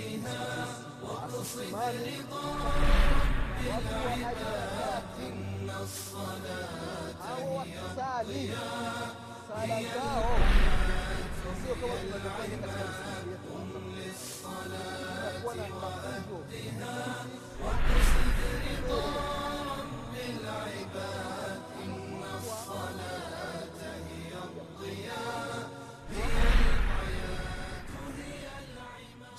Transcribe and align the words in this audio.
Imani 0.00 0.38
watu 3.68 3.94
wa 3.94 4.16
ibadati 4.16 5.28
hao 7.22 7.54
wakisali 7.56 8.52
sala 9.48 9.82
zao 9.82 10.36
sio 11.64 11.74
kama 11.74 11.94
tunavyofanya 11.94 12.56
katika 12.58 12.84
misikiti 12.84 13.28
yetu 13.30 13.52
inakuwa 14.66 15.54
na 15.54 15.68
mafunzo 15.68 16.38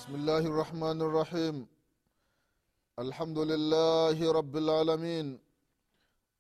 بسم 0.05 0.15
الله 0.15 0.37
الرحمن 0.37 1.01
الرحيم 1.01 1.67
الحمد 2.99 3.37
لله 3.39 4.31
رب 4.31 4.57
العالمين 4.57 5.39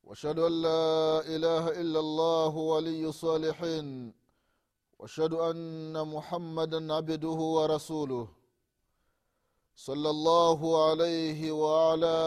واشهد 0.03 0.39
ان 0.39 0.61
لا 0.61 1.21
اله 1.35 1.63
الا 1.81 1.99
الله 1.99 2.53
ولي 2.55 3.05
الصالحين 3.09 4.13
واشهد 4.99 5.33
ان 5.33 6.07
محمدا 6.07 6.93
عبده 6.93 7.39
ورسوله 7.57 8.27
صلى 9.75 10.09
الله 10.09 10.59
عليه 10.89 11.51
وعلى 11.51 12.17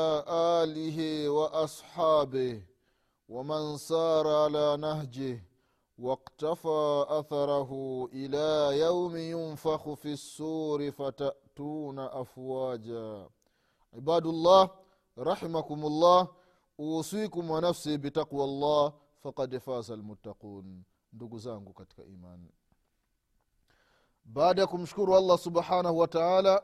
اله 0.62 1.28
واصحابه 1.28 2.62
ومن 3.28 3.76
سار 3.76 4.26
على 4.28 4.76
نهجه 4.76 5.42
واقتفى 5.97 7.05
اثره 7.07 7.71
الى 8.13 8.79
يوم 8.79 9.15
ينفخ 9.15 9.93
في 9.93 10.11
السور 10.13 10.91
فتاتون 10.91 11.99
افواجا 11.99 13.29
عباد 13.93 14.25
الله 14.25 14.69
رحمكم 15.17 15.85
الله 15.85 16.27
اوصيكم 16.79 17.51
ونفسي 17.51 17.97
بتقوى 17.97 18.43
الله 18.43 18.93
فقد 19.21 19.57
فاز 19.57 19.91
المتقون 19.91 20.83
ndugu 21.13 21.39
zangu 21.39 21.73
katika 21.73 22.03
imani 22.05 22.51
baada 24.25 24.61
ya 24.61 24.67
kumshukuru 24.67 25.15
allah 25.15 25.37
subhanahu 25.37 25.97
wa 25.97 26.07
taala 26.07 26.63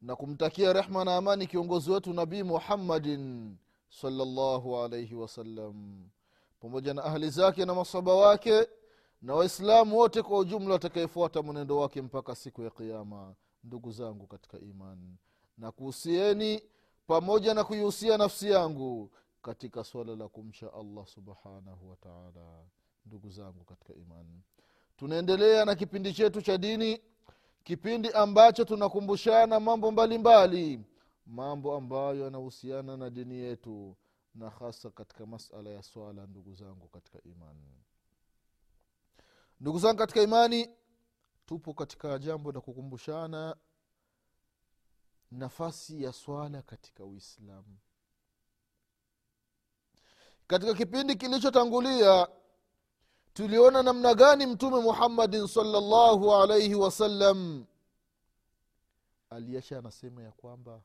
na 0.00 0.16
kumtakia 0.16 0.72
rehma 0.72 1.04
na 1.04 1.16
amani 1.16 1.46
kiongozi 1.46 1.90
wetu 1.90 2.12
nabii 2.12 2.42
muhammadin 2.42 3.56
salllahu 3.88 4.76
alaihi 4.78 5.14
wasallam 5.14 6.08
pamoja 6.63 6.93
na 6.93 7.03
ahli 7.03 7.29
zake 7.29 7.65
na 7.65 7.73
masaba 7.75 8.15
wake 8.15 8.67
na 9.21 9.35
waislamu 9.35 9.97
wote 9.97 10.21
kwa 10.21 10.39
ujumla 10.39 10.73
watakayefuata 10.73 11.41
mwenendo 11.41 11.77
wake 11.77 12.01
mpaka 12.01 12.35
siku 12.35 12.61
ya 12.61 12.69
kiama 12.69 13.35
ndugu 13.63 13.91
zangu 13.91 14.27
katika 14.27 14.59
imani 14.59 15.17
na 15.57 15.71
kuhusieni 15.71 16.63
pamoja 17.07 17.53
na 17.53 17.63
kuihusia 17.63 18.17
nafsi 18.17 18.51
yangu 18.51 19.11
katika 19.41 19.83
swala 19.83 20.15
la 20.15 20.27
kumcha 20.27 20.73
allah 20.73 21.07
subhanahu 21.07 21.89
wataala 21.89 22.65
ndugu 23.05 23.29
zangu 23.29 23.63
katika 23.63 23.93
imani 23.93 24.41
tunaendelea 24.97 25.65
na 25.65 25.75
kipindi 25.75 26.13
chetu 26.13 26.41
cha 26.41 26.57
dini 26.57 27.01
kipindi 27.63 28.09
ambacho 28.11 28.65
tunakumbushana 28.65 29.59
mambo 29.59 29.91
mbalimbali 29.91 30.77
mbali. 30.77 30.85
mambo 31.25 31.75
ambayo 31.75 32.23
yanahusiana 32.23 32.97
na 32.97 33.09
dini 33.09 33.35
yetu 33.35 33.95
na 34.35 34.49
hasa 34.49 34.89
katika 34.89 35.25
masala 35.25 35.69
ya 35.69 35.83
swala 35.83 36.27
ndugu 36.27 36.53
zangu 36.53 36.87
katika 36.87 37.21
imani. 37.23 37.83
Ndugu 39.59 39.79
zangu 39.79 39.97
katika 39.97 40.21
imani 40.21 40.69
tupo 41.45 41.73
katika 41.73 42.19
jambo 42.19 42.51
la 42.51 42.61
kukumbushana 42.61 43.55
nafasi 45.31 46.03
ya 46.03 46.13
swala 46.13 46.61
katika 46.61 47.05
uislamu. 47.05 47.77
Katika 50.47 50.73
kipindi 50.73 51.15
kilichotangulia 51.15 52.27
tuliona 53.33 53.83
namna 53.83 54.13
gani 54.13 54.45
mtume 54.45 54.81
muhammadin 54.81 55.47
salllahu 55.47 56.33
alaihi 56.35 56.75
wasallam 56.75 57.65
aliacha 59.29 59.79
anasema 59.79 60.23
ya 60.23 60.31
kwamba 60.31 60.81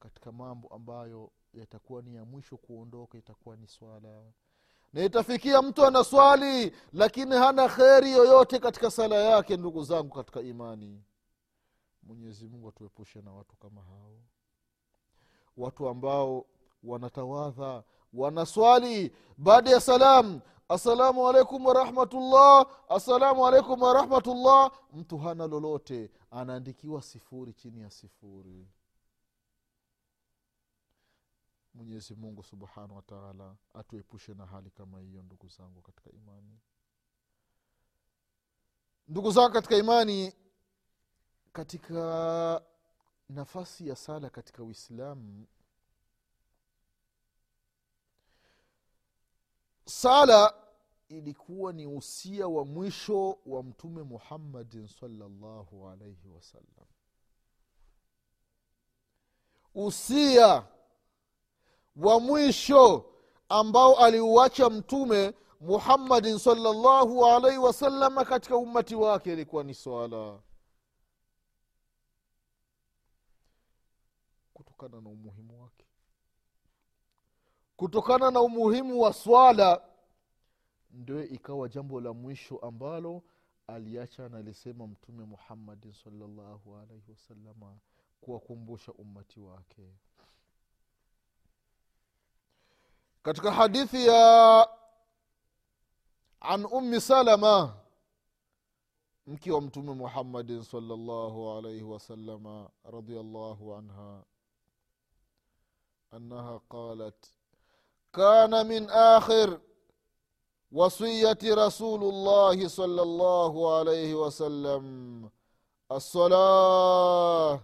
katika 0.00 0.32
mambo 0.32 0.68
ambayo 0.68 1.32
yatakuwa 1.54 2.02
ni 2.02 2.14
ya 2.14 2.24
mwisho 2.24 2.56
kuondoka 2.56 3.18
itakuwa 3.18 3.56
ni 3.56 3.66
swala. 3.68 4.22
Na 4.92 5.04
itafikia 5.04 5.62
mtu 5.62 5.86
ana 5.86 6.04
swali 6.04 6.72
lakini 6.92 7.34
hana 7.34 7.68
kheri 7.68 8.12
yoyote 8.12 8.58
katika 8.58 8.90
sala 8.90 9.16
yake 9.16 9.56
ndugu 9.56 9.82
zangu 9.84 10.14
katika 10.14 10.40
imani. 10.40 11.02
Mwenyezi 12.02 12.48
mungu 12.48 12.68
atuepushe 12.68 13.22
na 13.22 13.32
watu 13.32 13.56
kama 13.56 13.82
hao. 13.82 14.16
Watu 15.56 15.88
ambao 15.88 16.46
wanatawadha 16.82 17.82
wanaswali 18.12 19.12
baada 19.38 19.70
ya 19.70 19.80
salam. 19.80 20.40
Assalamu 20.68 21.28
alaikum 21.28 21.66
warahmatullah 21.66 22.66
assalamu 22.88 23.46
alaikum 23.46 23.82
warahmatullah 23.82 24.70
mtu 24.92 25.18
hana 25.18 25.46
lolote 25.46 26.10
anaandikiwa 26.30 27.02
sifuri 27.02 27.52
chini 27.52 27.80
ya 27.80 27.90
sifuri 27.90 28.68
mwenyezi 31.74 32.14
mungu 32.14 32.42
subhanahu 32.42 32.96
wataala 32.96 33.56
atuepushe 33.74 34.34
na 34.34 34.46
hali 34.46 34.70
kama 34.70 35.00
hiyo 35.00 35.22
ndugu 35.22 35.48
zangu 35.48 35.82
katika 35.82 36.10
imani. 36.10 36.60
Ndugu 39.08 39.30
zangu 39.30 39.52
katika 39.52 39.76
imani 39.76 40.32
katika 41.52 42.62
nafasi 43.28 43.88
ya 43.88 43.96
sala 43.96 44.30
katika 44.30 44.62
uislamu 44.62 45.46
sala 49.84 50.54
ilikuwa 51.08 51.72
ni 51.72 51.86
usia 51.86 52.48
wa 52.48 52.64
mwisho 52.64 53.38
wa 53.46 53.62
mtume 53.62 54.02
muhammadin 54.02 54.86
salllahu 54.88 55.88
alaihi 55.88 56.28
wasallam 56.28 56.86
usia 59.74 60.66
wa 62.00 62.20
mwisho 62.20 63.04
ambao 63.48 63.98
aliuacha 63.98 64.70
mtume 64.70 65.34
muhammadin 65.60 66.38
salllahu 66.38 67.26
alaihi 67.26 67.58
wasalama 67.58 68.24
katika 68.24 68.56
ummati 68.56 68.94
wake 68.94 69.32
ilikuwa 69.32 69.64
ni 69.64 69.74
swala. 69.74 70.40
Kutokana 74.54 75.00
na 75.00 75.08
umuhimu 75.10 75.62
wake. 75.62 75.84
Kutokana 77.76 78.30
na 78.30 78.40
umuhimu 78.40 79.00
wa 79.00 79.12
swala 79.12 79.82
ndio 80.90 81.24
ikawa 81.24 81.68
jambo 81.68 82.00
la 82.00 82.12
mwisho 82.12 82.58
ambalo 82.58 83.22
aliacha 83.66 84.28
nalisema 84.28 84.86
mtume 84.86 85.24
muhammadin 85.24 85.92
salllahu 85.92 86.76
alaihi 86.76 87.10
wasalama 87.10 87.78
kuwakumbusha 88.20 88.92
ummati 88.92 89.40
wake 89.40 89.82
katika 93.23 93.51
hadithi 93.51 94.07
ya 94.07 94.67
an 96.41 96.65
ummi 96.65 97.01
salama 97.01 97.73
mke 99.27 99.51
wa 99.51 99.61
mtume 99.61 99.93
muhammadin 99.93 100.63
salllahu 100.63 101.51
alaihi 101.51 101.83
wasalama 101.83 102.69
radiallahu 102.91 103.75
anha 103.75 104.23
annaha 106.11 106.59
qalat 106.69 107.15
كان 108.15 108.67
من 108.67 108.89
آخر 108.89 109.59
وصية 110.71 111.37
رسول 111.43 112.03
الله 112.03 112.67
صلى 112.67 113.01
الله 113.01 113.77
عليه 113.77 114.15
وسلم 114.15 114.83
الصلاة 115.91 117.59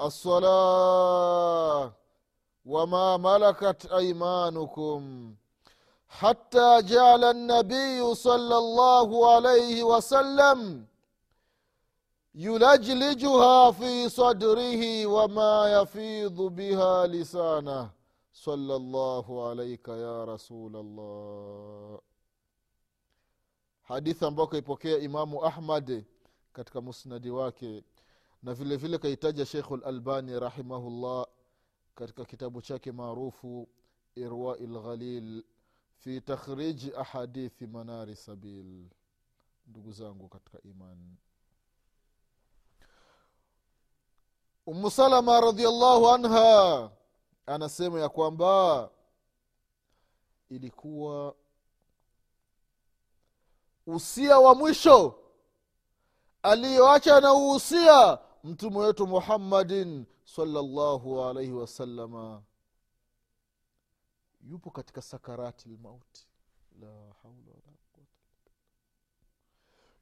الصلاة 0.00 1.92
وما 2.64 3.16
ملكت 3.16 3.86
أيمانكم 3.86 5.34
حتى 6.08 6.82
جعل 6.82 7.24
النبي 7.24 8.14
صلى 8.14 8.56
الله 8.58 9.30
عليه 9.34 9.82
وسلم 9.82 10.86
يلجلجها 12.34 13.70
في 13.70 14.08
صدره 14.08 15.06
وما 15.06 15.80
يفيض 15.80 16.36
بها 16.42 17.06
لسانه 17.06 17.90
صلى 18.32 18.76
الله 18.76 19.48
عليك 19.48 19.88
يا 19.88 20.24
رسول 20.24 20.76
الله 20.76 22.00
hadithi 23.82 24.24
ambayo 24.24 24.46
kaipokea 24.46 24.98
imamu 24.98 25.44
ahmad 25.44 26.04
katika 26.52 26.80
musnadi 26.80 27.30
wake 27.30 27.84
na 28.42 28.54
vile 28.54 28.76
vile 28.76 28.98
kaitaja 28.98 29.46
sheikhu 29.46 29.76
lalbani 29.76 30.40
rahimahullah 30.40 31.26
katika 31.95 32.25
kitabu 32.25 32.61
chake 32.61 32.91
maarufu 32.91 33.67
irwai 34.15 34.67
lghalil 34.67 35.43
fi 35.97 36.21
takhriji 36.21 36.93
ahadithi 36.95 37.67
manari 37.67 38.15
sabil. 38.15 38.85
Ndugu 39.67 39.91
zangu 39.91 40.27
katika 40.27 40.61
imani 40.61 41.17
umu 44.65 44.91
salama 44.91 45.41
radiallahu 45.41 46.09
anha 46.09 46.91
anasema 47.45 47.99
ya 47.99 48.09
kwamba 48.09 48.89
ilikuwa 50.49 51.35
usia 53.87 54.39
wa 54.39 54.55
mwisho 54.55 55.19
aliyoacha 56.43 57.21
na 57.21 57.33
uusia 57.33 58.19
mtume 58.43 58.77
wetu 58.77 59.07
muhammadin 59.07 60.05
salllahu 60.25 61.23
alaihi 61.23 61.51
wasalama 61.51 62.43
yupo 64.41 64.71
katika 64.71 65.01
sakarati 65.01 65.69
lmauti 65.69 66.27
la 66.79 66.87
haula 67.23 67.51
wala 67.51 67.77
quwata 67.93 68.51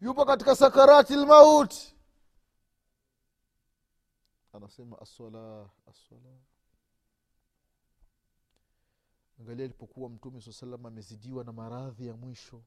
yupo 0.02 0.26
katika 0.26 0.56
sakarati 0.56 1.16
lmauti 1.16 1.96
anasema 4.54 5.00
assala 5.02 5.70
assala 5.90 6.30
angalia 9.40 9.66
alipokuwa 9.66 10.10
mtume 10.10 10.42
saa 10.42 10.52
salam 10.52 10.86
amezidiwa 10.86 11.44
na 11.44 11.52
maradhi 11.52 12.08
ya 12.08 12.14
mwisho. 12.16 12.62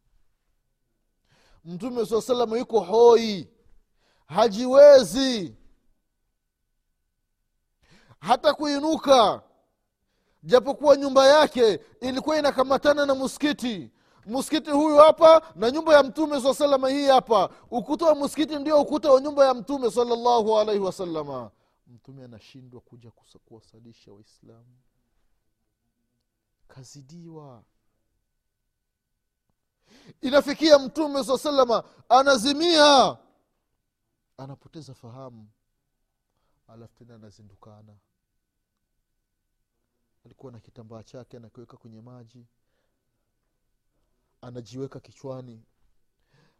Mtume 1.65 2.07
saa 2.07 2.21
salam 2.23 2.57
yuko 2.57 2.81
hoi 2.81 3.49
hajiwezi 4.27 5.57
hata 8.21 8.55
kuinuka. 8.55 9.43
Japokuwa 10.43 10.97
nyumba 10.97 11.27
yake 11.27 11.81
ilikuwa 12.01 12.39
inakamatana 12.39 13.07
na 13.07 13.15
muskiti. 13.15 13.91
Muskiti 14.27 14.71
huyu 14.71 14.97
hapa 14.97 15.43
na 15.55 15.71
nyumba 15.71 15.95
ya 15.95 16.03
mtume 16.03 16.41
saa 16.41 16.55
salama 16.55 16.89
hii 16.89 17.07
hapa. 17.07 17.51
Ukuta 17.71 18.07
wa 18.07 18.15
muskiti 18.15 18.57
ndio 18.57 18.81
ukuta 18.81 19.11
wa 19.11 19.21
nyumba 19.21 19.47
ya 19.47 19.55
mtume 19.55 19.91
salallahu 19.91 20.59
alaihi 20.59 20.81
wasalama 20.83 21.51
mtume 21.87 22.25
anashindwa 22.25 22.81
kuja 22.81 23.11
kuwasalisha 23.45 24.13
waislamu. 24.13 24.77
Kazidiwa. 26.69 27.63
Inafikia 30.21 30.79
mtume 30.79 31.25
saa 31.25 31.39
salama 31.39 31.85
anazimia. 32.09 33.17
Anapoteza 34.37 34.95
fahamu 34.95 35.49
alafu 36.69 36.95
tena 36.95 37.15
anazindukana. 37.15 37.97
Alikuwa 40.25 40.53
na 40.53 40.61
kitambaa 40.61 41.03
chake 41.03 41.37
anakiweka 41.37 41.77
kwenye 41.77 42.01
maji. 42.01 42.47
Anajiweka 44.41 45.01
kichwani. 45.01 45.63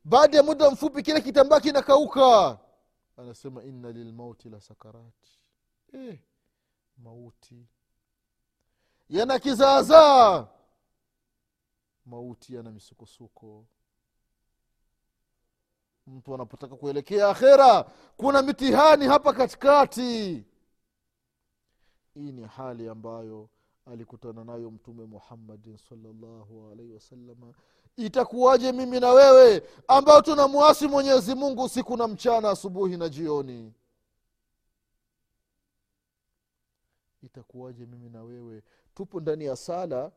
Baada 0.05 0.37
ya 0.37 0.43
muda 0.43 0.71
mfupi 0.71 1.03
kile 1.03 1.21
kitambaa 1.21 1.61
kinakauka. 1.61 2.59
Anasema 3.17 3.65
inna 3.65 3.93
lilmauti 3.93 4.49
la 4.51 4.61
sakarati 4.61 5.41
eh, 5.93 6.21
mauti. 6.99 7.67
Yana 9.09 9.39
kizaazaa. 9.39 10.49
Mauti 12.07 12.55
yana 12.55 12.71
misukosuko 12.73 13.67
mtu 16.07 16.35
anapotaka 16.35 16.77
kuelekea 16.77 17.29
akhera. 17.29 17.83
Kuna 18.17 18.43
mitihani 18.43 19.07
hapa 19.07 19.33
katikati. 19.33 20.45
Hii 22.15 22.33
ni 22.33 22.43
hali 22.45 22.89
ambayo 22.89 23.49
alikutana 23.87 24.45
nayo 24.45 24.71
mtume 24.71 25.05
muhammadin 25.05 25.77
salllahu 25.89 26.69
alaihi 26.73 26.93
wasalama 26.93 27.53
itakuwaje 27.97 28.73
mimi 28.73 29.01
na 29.01 29.13
wewe 29.13 29.63
ambao 29.89 30.23
tunamwasi 30.23 30.89
mwenyezi 30.89 31.35
mungu 31.35 31.63
usiku 31.65 31.97
na 31.97 32.09
mchana 32.09 32.51
asubuhi 32.51 32.97
na 32.97 33.09
jioni? 33.09 33.73
Itakuwaje 37.23 37.87
mimi 37.87 38.11
na 38.11 38.23
wewe? 38.23 38.63
Tupo 38.95 39.21
ndani 39.21 39.45
ya 39.45 39.57
sala 39.57 40.13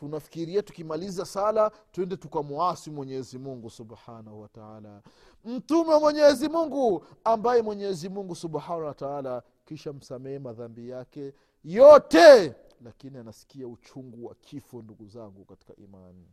tunafikiria 0.00 0.62
tukimaliza 0.62 1.26
sala 1.26 1.70
twende 1.92 2.16
tukamwasi 2.16 2.90
mwenyezi 2.90 3.38
mungu 3.38 3.70
subhanahu 3.70 4.40
wataala 4.40 5.02
mtume 5.44 5.92
wa 5.92 6.00
mwenyezi 6.00 6.48
mungu 6.48 7.06
ambaye 7.24 7.62
mwenyezi 7.62 8.08
mungu 8.08 8.34
subhanahu 8.34 8.84
wataala 8.84 9.42
kisha 9.64 9.92
msamehe 9.92 10.38
madhambi 10.38 10.88
yake 10.88 11.34
yote 11.64 12.54
lakini 12.84 13.18
anasikia 13.18 13.68
uchungu 13.68 14.26
wa 14.26 14.34
kifo 14.34 14.82
ndugu 14.82 15.06
zangu 15.08 15.44
katika 15.44 15.76
imani. 15.76 16.26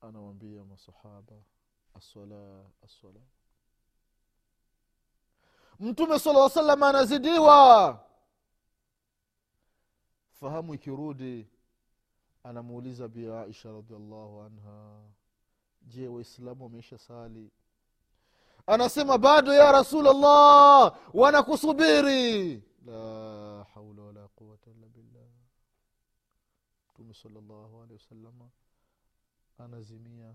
Anawambia 0.00 0.64
masahaba 0.64 1.36
asala 1.94 2.64
assala. 2.84 3.20
Mtume 5.80 6.18
sala 6.18 6.50
salam 6.50 6.82
anazidiwa 6.82 8.00
fahamu 10.40 10.74
ikirudi 10.74 11.48
anamuuliza 12.44 13.08
bi 13.08 13.26
aisha 13.30 13.72
radiallahu 13.72 14.40
anha 14.42 15.02
je 15.82 16.08
waislamu 16.08 16.64
wameisha 16.64 16.98
sali? 16.98 17.50
Anasema 18.66 19.18
bado 19.18 19.54
ya 19.54 19.72
rasulllah 19.72 20.98
wanakusubiri. 21.14 22.62
La 22.86 23.64
haula 23.74 24.02
wala 24.02 24.28
quwata 24.28 24.70
illa 24.70 24.86
billah. 24.88 25.28
Mtume 26.90 27.14
salllahu 27.14 27.82
alehi 27.82 27.92
wasalama 27.94 28.50
anazimia. 29.58 30.34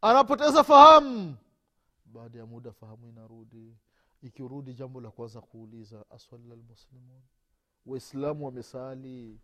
Anapoteza 0.00 0.64
fahamu. 0.64 1.36
Baada 2.04 2.38
ya 2.38 2.46
muda 2.46 2.72
fahamu 2.72 3.08
inarudi. 3.08 3.76
Ikirudi 4.22 4.74
jambo 4.74 5.00
la 5.00 5.10
kwanza 5.10 5.40
kuuliza 5.40 6.04
aswalla 6.10 6.54
lmuslimun 6.54 7.22
waislamu 7.88 8.44
wamesali. 8.46 9.40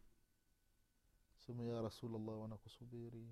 Sema 1.46 1.64
ya 1.64 1.82
rasulllah 1.82 2.40
wanakusubiri. 2.40 3.28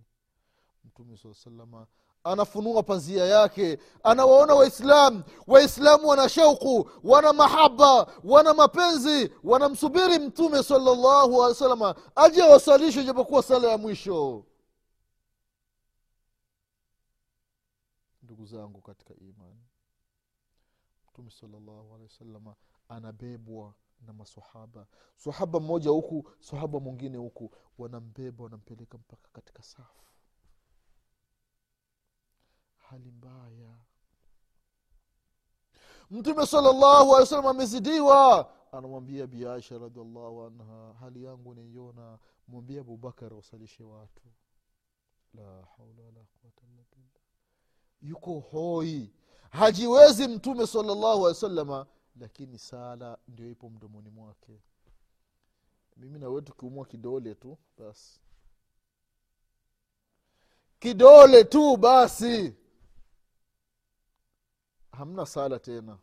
Mtume 0.84 1.16
saa 1.16 1.34
salama 1.34 1.86
anafunua 2.24 2.82
pazia 2.82 3.24
yake 3.24 3.78
anawaona 4.02 4.54
waislam. 4.54 5.22
Waislamu 5.46 6.08
wana 6.08 6.28
shauku 6.28 6.90
wana 7.04 7.32
mahaba 7.32 8.12
wana 8.24 8.54
mapenzi 8.54 9.32
wanamsubiri 9.44 10.18
mtume 10.18 10.62
salllahu 10.62 11.42
alehi 11.44 11.58
salama 11.58 11.94
aje 12.14 12.42
awasalishe 12.42 13.00
ijapokuwa 13.02 13.42
sala 13.42 13.68
ya 13.68 13.78
mwisho. 13.78 14.44
Ndugu 18.22 18.46
zangu 18.46 18.80
katika 18.80 19.14
imani 19.14 19.60
mtume 21.12 21.30
salllahu 21.30 21.94
alehi 21.94 22.10
wasalama 22.12 22.54
anabebwa 22.88 23.74
na 24.06 24.12
masahaba 24.12 24.86
sahaba 25.16 25.60
mmoja 25.60 25.90
huku 25.90 26.30
sahaba 26.40 26.80
mwingine 26.80 27.16
huku. 27.18 27.50
Wanambeba 27.78 28.44
wanampeleka 28.44 28.98
mpaka 28.98 29.28
katika 29.32 29.62
safu. 29.62 30.04
Hali 32.76 33.10
mbaya. 33.10 33.74
Mtume 36.10 36.46
salllahu 36.46 36.86
alehi 37.02 37.20
wasallam 37.20 37.46
amezidiwa. 37.46 38.52
Anamwambia 38.72 39.26
biaisha 39.26 39.78
radiallahu 39.78 40.42
anha 40.42 40.94
hali 41.00 41.24
yangu 41.24 41.54
naiona. 41.54 42.18
Mwambie 42.48 42.80
abubakar 42.80 43.34
wasalishe 43.34 43.84
watu. 43.84 44.22
La 45.34 45.42
haula 45.42 46.02
wala 46.02 46.20
quwata 46.40 46.62
illa 46.66 46.82
billah. 46.96 47.22
Yuko 48.02 48.40
hoi. 48.40 49.12
Hajiwezi 49.50 50.28
mtume 50.28 50.66
salllahu 50.66 51.04
alehi 51.06 51.22
wasalama 51.22 51.86
lakini 52.20 52.58
sala 52.58 53.18
ndio 53.28 53.50
ipo 53.50 53.70
mdomoni 53.70 54.10
mwake. 54.10 54.60
Mimi 55.96 56.18
nawe 56.18 56.42
tukiumwa 56.42 56.86
kidole 56.86 57.34
tu 57.34 57.58
basi. 57.78 58.20
Kidole 60.78 61.44
tu 61.44 61.76
basi. 61.76 62.54
Hamna 64.92 65.26
sala 65.26 65.58
tena. 65.58 65.98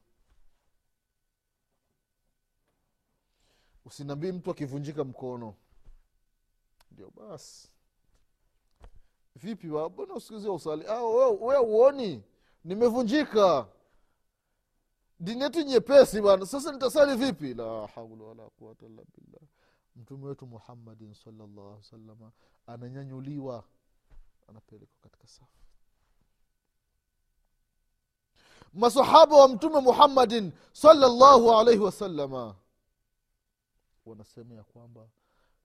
Usinabii 3.86 4.32
mtu 4.32 4.52
akivunjika 4.52 5.04
mkono. 5.04 5.56
Ndio 6.92 7.10
basi. 7.12 7.70
Vipi 9.36 9.70
wa- 9.70 9.90
mbona 9.90 10.14
usikizia 10.14 10.52
usali 10.52 10.86
ah, 10.88 11.04
we 11.04 11.58
uoni 11.58 12.24
nimevunjika 12.64 13.68
dini 15.20 15.42
yetu 15.44 15.62
nyepesi 15.62 16.22
bana 16.22 16.46
sasa 16.46 16.72
nitasali 16.72 17.16
vipi? 17.26 17.54
La 17.54 17.88
haula 17.88 18.24
wala 18.24 18.44
quwata 18.50 18.86
illa 18.86 19.04
billah. 19.18 19.42
Mtume 19.96 20.26
wetu 20.28 20.48
muhammadin 20.48 21.14
salllah 21.14 21.82
salama 21.84 22.32
ananyanyuliwa. 22.68 23.64
Anapelekwa 24.48 24.98
katika 25.02 25.28
safu. 25.28 25.60
Masahaba 28.74 29.38
wa 29.38 29.48
mtume 29.48 29.80
muhammadin 29.80 30.52
salllahu 30.74 31.52
alaihi 31.56 31.80
wasalama 31.82 32.56
wanasema 34.06 34.56
ya 34.56 34.64
kwamba 34.64 35.08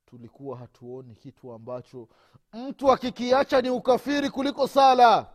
tulikuwa 0.07 0.57
hatuoni 0.59 1.15
kitu 1.15 1.53
ambacho 1.53 2.09
mtu 2.53 2.93
akikiacha 2.93 3.61
ni 3.63 3.71
ukafiri 3.71 4.31
kuliko 4.31 4.69
sala 4.69 5.27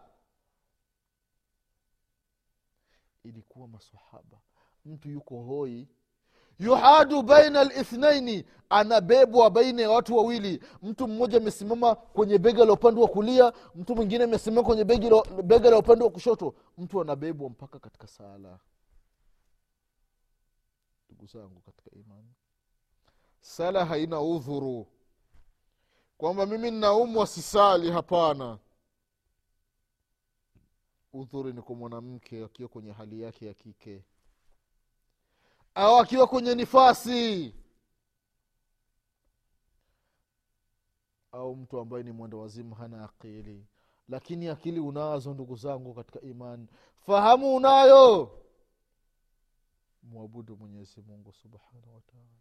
ilikuwa 3.30 3.68
masahaba 3.68 4.38
mtu 4.86 5.10
yuko 5.10 5.42
hoi. 5.44 5.88
Yuhadu 6.60 7.22
baina 7.22 7.64
lithnaini 7.64 8.46
anabebwa 8.70 9.50
baina 9.50 9.82
ya 9.82 9.92
watu 9.92 10.18
wawili. 10.18 10.64
Mtu 10.82 11.08
mmoja 11.08 11.38
amesimama 11.38 11.96
kwenye 11.96 12.38
bega 12.38 12.66
la 12.66 12.74
upande 12.74 13.02
wa 13.02 13.08
kulia 13.08 13.54
mtu 13.76 13.96
mwingine 13.96 14.24
amesimama 14.24 14.64
kwenye 14.68 14.84
bega 15.44 15.70
la 15.70 15.78
upande 15.78 16.04
wa 16.04 16.10
kushoto. 16.12 16.56
Mtu 16.78 17.02
anabebwa 17.02 17.50
mpaka 17.50 17.80
katika 17.80 18.08
sala. 18.08 18.60
Ndugu 21.10 21.26
zangu 21.26 21.60
katika 21.62 21.92
imani 21.96 22.34
sala 23.42 23.86
haina 23.86 24.22
udhuru. 24.22 24.88
Kwamba 26.18 26.46
mimi 26.46 26.72
ninaumwa 26.72 27.28
sisali 27.28 27.92
hapana 27.92 28.58
udhuri 31.14 31.54
ni 31.54 31.62
kwa 31.62 31.76
mwanamke 31.76 32.44
akiwa 32.46 32.70
kwenye 32.70 32.92
hali 32.92 33.22
yake 33.22 33.46
ya 33.46 33.54
kike. 33.54 34.04
Au 35.76 35.98
akiwa 36.00 36.28
kwenye 36.28 36.56
nifasi. 36.56 37.54
Au 41.32 41.56
mtu 41.56 41.80
ambaye 41.80 42.04
ni 42.04 42.12
mwenda 42.12 42.38
wazimu 42.38 42.76
hana 42.76 43.04
akili. 43.06 43.66
Lakini 44.10 44.48
akili 44.48 44.80
unazo 44.80 45.34
ndugu 45.34 45.56
zangu 45.56 45.94
katika 45.94 46.22
imani. 46.22 46.68
Fahamu 47.06 47.56
unayo. 47.56 48.32
Mwabudu 50.04 50.58
mwenyezi 50.58 51.02
mungu 51.02 51.34
subhanahu 51.34 51.96
wataala 51.96 52.40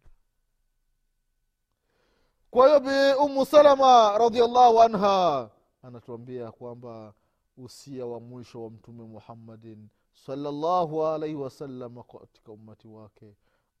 kwa 2.51 2.67
hiyo 2.67 2.79
bi 2.79 3.19
umu 3.23 3.45
salama 3.45 4.17
radiallahu 4.17 4.81
anha 4.81 5.49
anatuambia 5.83 6.51
kwamba 6.51 7.13
usia 7.63 8.05
wa 8.05 8.19
mwisho 8.19 8.63
wa 8.63 8.69
mtume 8.69 9.03
muhammadin 9.03 9.89
salllahu 10.25 11.05
alaihi 11.05 11.35
wasalama 11.35 12.03
katika 12.03 12.51
ummati 12.51 12.87
wake. 12.87 13.35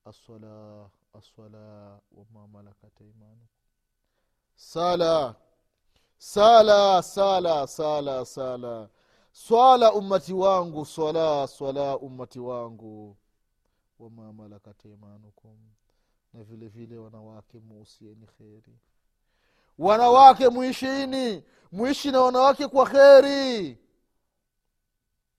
Aswala 0.05 0.89
assala 1.13 1.99
wama 2.11 2.47
malakat 2.47 3.01
aimanukum 3.01 3.47
sala 4.55 5.35
sala 6.17 7.03
sala 7.03 7.67
sala 7.67 8.25
sala. 8.25 8.89
Swala 9.31 9.93
ummati 9.93 10.33
wangu 10.33 10.85
swala 10.85 11.47
swala 11.47 11.97
ummati 11.97 12.39
wangu. 12.39 13.17
Wama 13.99 14.33
malakat 14.33 14.85
aimanukum 14.85 15.57
na 16.33 16.43
vile 16.43 16.67
vile 16.67 16.97
wanawake 16.97 17.59
muusieni 17.59 18.25
kheri 18.27 18.79
wanawake 19.79 20.49
mwishini 20.49 21.43
mwishi 21.71 22.11
na 22.11 22.21
wanawake 22.21 22.67
kwa 22.67 22.85
kheri. 22.89 23.77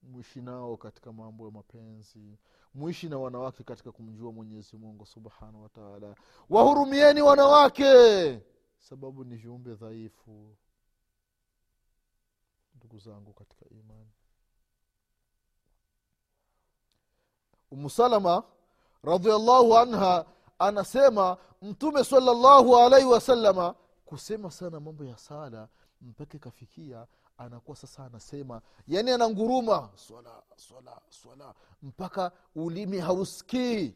Mwishi 0.03 0.41
nao 0.41 0.77
katika 0.77 1.13
mambo 1.13 1.45
ya 1.45 1.51
mapenzi 1.51 2.39
mwishi 2.75 3.09
na 3.09 3.19
wanawake 3.19 3.65
katika 3.65 3.93
kumjua 3.93 4.33
mwenyezi 4.33 4.77
mungu 4.77 5.07
subhanahu 5.07 5.63
wataala 5.63 6.15
wahurumieni 6.51 7.23
wanawake 7.23 8.41
sababu 8.79 9.25
ni 9.25 9.37
viumbe 9.37 9.75
dhaifu. 9.75 10.57
Ndugu 12.75 12.99
zangu 12.99 13.33
katika 13.33 13.67
imani. 13.71 14.11
Umusalama 17.71 18.43
radiallahu 19.03 19.79
anha 19.79 20.25
anasema 20.59 21.37
mtume 21.63 22.05
salallahu 22.05 22.77
alaihi 22.77 23.07
wasalama 23.07 23.75
kusema 24.11 24.51
sana 24.51 24.81
mambo 24.81 25.05
ya 25.05 25.19
sala 25.19 25.69
mpaka 26.01 26.37
ikafikia 26.37 27.07
anakuwa 27.39 27.77
sasa 27.77 28.05
anasema 28.05 28.63
yani 28.87 29.11
ananguruma. 29.11 29.91
Swala 29.97 30.43
swala 30.57 31.01
swala. 31.09 31.55
Mpaka 31.83 32.33
ulimi 32.55 32.99
hausikii. 32.99 33.95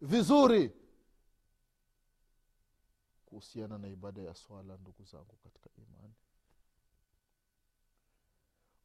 Vizuri. 0.00 0.72
Kuhusiana 3.26 3.78
na 3.78 3.88
ibada 3.88 4.22
ya 4.22 4.34
swala 4.34 4.76
ndugu 4.76 5.04
zangu 5.04 5.36
katika 5.44 5.70
imani. 5.76 6.14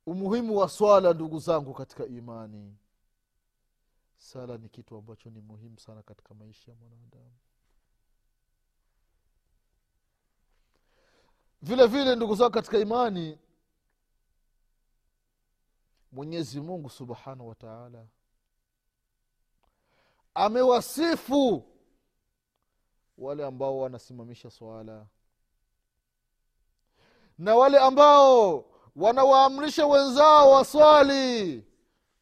Umuhimu 0.05 0.57
wa 0.57 0.69
swala 0.69 1.13
ndugu 1.13 1.39
zangu 1.39 1.73
katika 1.73 2.05
imani. 2.05 2.77
Sala 4.17 4.57
ni 4.57 4.69
kitu 4.69 4.97
ambacho 4.97 5.29
ni 5.29 5.41
muhimu 5.41 5.79
sana 5.79 6.03
katika 6.03 6.33
maisha 6.33 6.71
ya 6.71 6.77
mwanadamu 6.77 7.33
vile 11.61 11.87
vile 11.87 12.15
ndugu 12.15 12.35
zao 12.35 12.49
katika 12.49 12.77
imani 12.79 13.37
mwenyezi 16.11 16.61
mungu 16.61 16.89
subhanahu 16.89 17.49
wa 17.49 17.55
taala 17.55 18.05
amewasifu 20.33 21.65
wale 23.17 23.45
ambao 23.45 23.79
wanasimamisha 23.79 24.49
swala 24.51 25.07
na 27.37 27.55
wale 27.55 27.79
ambao 27.79 28.65
wanawaamrisha 28.95 29.87
wenzao 29.87 30.51
waswali. 30.51 31.65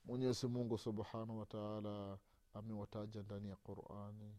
Mwenyezi 0.06 0.48
mungu 0.48 0.78
subhanahu 0.78 1.40
wa 1.40 1.46
taala 1.46 2.18
amewataja 2.54 3.22
ndani 3.24 3.50
ya 3.50 3.56
qurani 3.56 4.36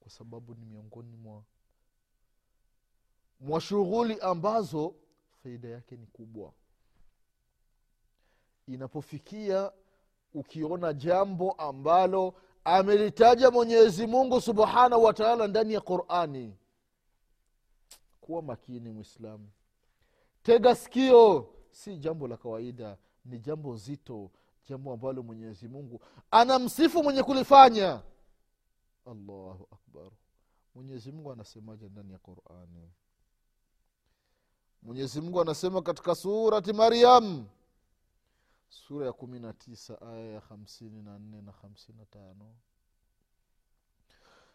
kwa 0.00 0.10
sababu 0.10 0.54
ni 0.54 0.64
miongoni 0.64 1.16
mwa 1.16 1.42
mwa 3.40 3.60
shughuli 3.60 4.20
ambazo 4.20 4.94
faida 5.42 5.68
yake 5.68 5.96
ni 5.96 6.06
kubwa. 6.06 6.52
Inapofikia 8.66 9.72
ukiona 10.34 10.92
jambo 10.92 11.52
ambalo 11.52 12.34
amelitaja 12.64 13.50
mwenyezi 13.50 14.06
mungu 14.06 14.40
subhanahu 14.40 15.04
wataala 15.04 15.46
ndani 15.46 15.74
ya 15.74 15.80
qurani 15.80 16.56
kuwa 18.20 18.42
makini 18.42 18.90
mwislamu 18.90 19.48
tega 20.42 20.74
sikio 20.74 21.48
si 21.70 21.96
jambo 21.98 22.28
la 22.28 22.36
kawaida 22.36 22.96
ni 23.24 23.38
jambo 23.38 23.76
zito 23.76 24.30
jambo 24.68 24.92
ambalo 24.92 25.22
mwenyezi 25.22 25.68
mungu 25.68 26.00
anamsifu 26.30 27.02
mwenye 27.02 27.22
kulifanya. 27.22 28.02
Allahu 29.06 29.68
akbar. 29.72 30.10
Mwenyezi 30.74 31.12
mungu 31.12 31.32
anasemaje 31.32 31.88
ndani 31.88 32.12
ya 32.12 32.18
qurani 32.18 32.90
mwenyezi 34.82 35.20
mungu 35.20 35.40
anasema 35.40 35.82
katika 35.82 36.14
surati 36.14 36.72
maryam 36.72 37.44
sura 38.68 39.06
ya 39.06 39.12
kumi 39.12 39.38
na 39.40 39.52
tisa 39.52 40.00
aya 40.02 40.24
ya 40.32 40.40
hamsini 40.40 41.02
na 41.02 41.18
nne 41.18 41.40
na 41.42 41.52
hamsini 41.62 41.98
na 41.98 42.04
tano. 42.04 42.46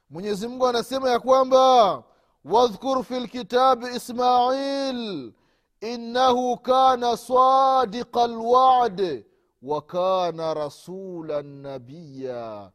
Mwenyezi 0.10 0.48
mungu 0.48 0.68
anasema 0.68 1.10
ya 1.10 1.20
kwamba 1.20 2.04
wadhkur 2.46 3.04
fi 3.04 3.20
lkitabi 3.20 3.86
ismail 3.96 5.34
innahu 5.82 6.58
kana 6.58 7.18
sadiqa 7.18 8.28
lwadi 8.28 9.26
wakana 9.62 10.54
rasulan 10.54 11.46
nabiya 11.46 12.72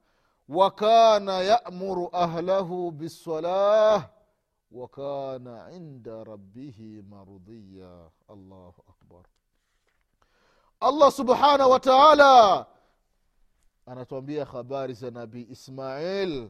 wakana 0.49 1.33
yamuru 1.43 2.09
ahlahu 2.13 2.91
bisalah 2.91 4.09
وكان 4.72 5.48
عند 5.48 6.10
ربه 6.10 7.04
مرضيا 7.10 8.10
الله 8.30 8.74
اكبر 8.88 9.26
allah 10.82 11.12
subhanahu 11.12 11.72
wa 11.72 11.80
taala 11.80 12.66
anatuambia 13.86 14.46
habari 14.46 14.94
za 14.94 15.12
nabii 15.12 15.48
ismail 15.50 16.50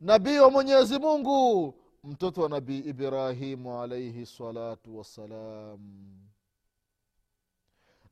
nabii 0.00 0.38
wa 0.38 0.50
mwenyezi 0.50 0.98
mungu 0.98 1.74
mtoto 2.04 2.42
wa 2.42 2.48
nabii 2.48 2.78
ibrahimu 2.78 3.82
alaihi 3.82 4.26
salatu 4.26 4.98
wassalam 4.98 5.80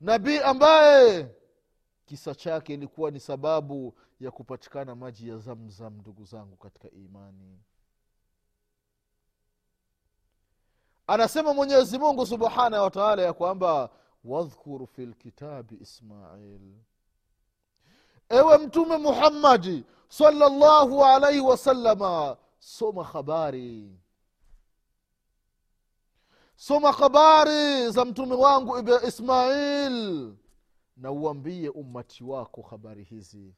nabii 0.01 0.39
ambaye 0.39 1.35
kisa 2.07 2.35
chake 2.35 2.75
ilikuwa 2.75 3.11
ni 3.11 3.21
sababu 3.21 3.95
ya 4.21 4.31
kupatikana 4.31 4.95
maji 4.95 5.29
ya 5.29 5.39
zamzam 5.39 5.95
ndugu 5.99 6.25
zangu 6.25 6.57
katika 6.57 6.91
imani 6.91 7.59
Anasema 11.08 11.54
mwenyezi 11.54 11.98
mungu 12.00 12.26
subhanahu 12.26 12.84
wataala 12.84 13.22
ya 13.22 13.34
kwamba 13.34 13.90
wadhkur 14.24 14.88
fi 14.88 15.06
lkitabi 15.06 15.78
ismail. 15.82 16.62
Ewe 18.30 18.58
mtume 18.58 18.98
muhammadi 18.98 19.84
salllahu 20.10 21.06
alaihi 21.06 21.40
wasalama 21.42 22.38
soma 22.60 23.04
habari 23.04 24.00
soma 26.56 26.92
habari 26.92 27.92
za 27.92 28.06
mtume 28.06 28.36
wangu 28.36 28.78
ismail 29.08 30.34
na 30.98 31.12
uambie 31.12 31.70
ummati 31.70 32.24
wako 32.24 32.62
habari 32.62 33.04
hizi. 33.04 33.56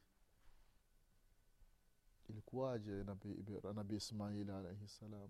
Ilikuwaje 2.30 2.92
nabii 2.92 3.46
nabi 3.76 3.96
ismail 3.96 4.52
alaihi 4.52 4.88
salam 4.88 5.30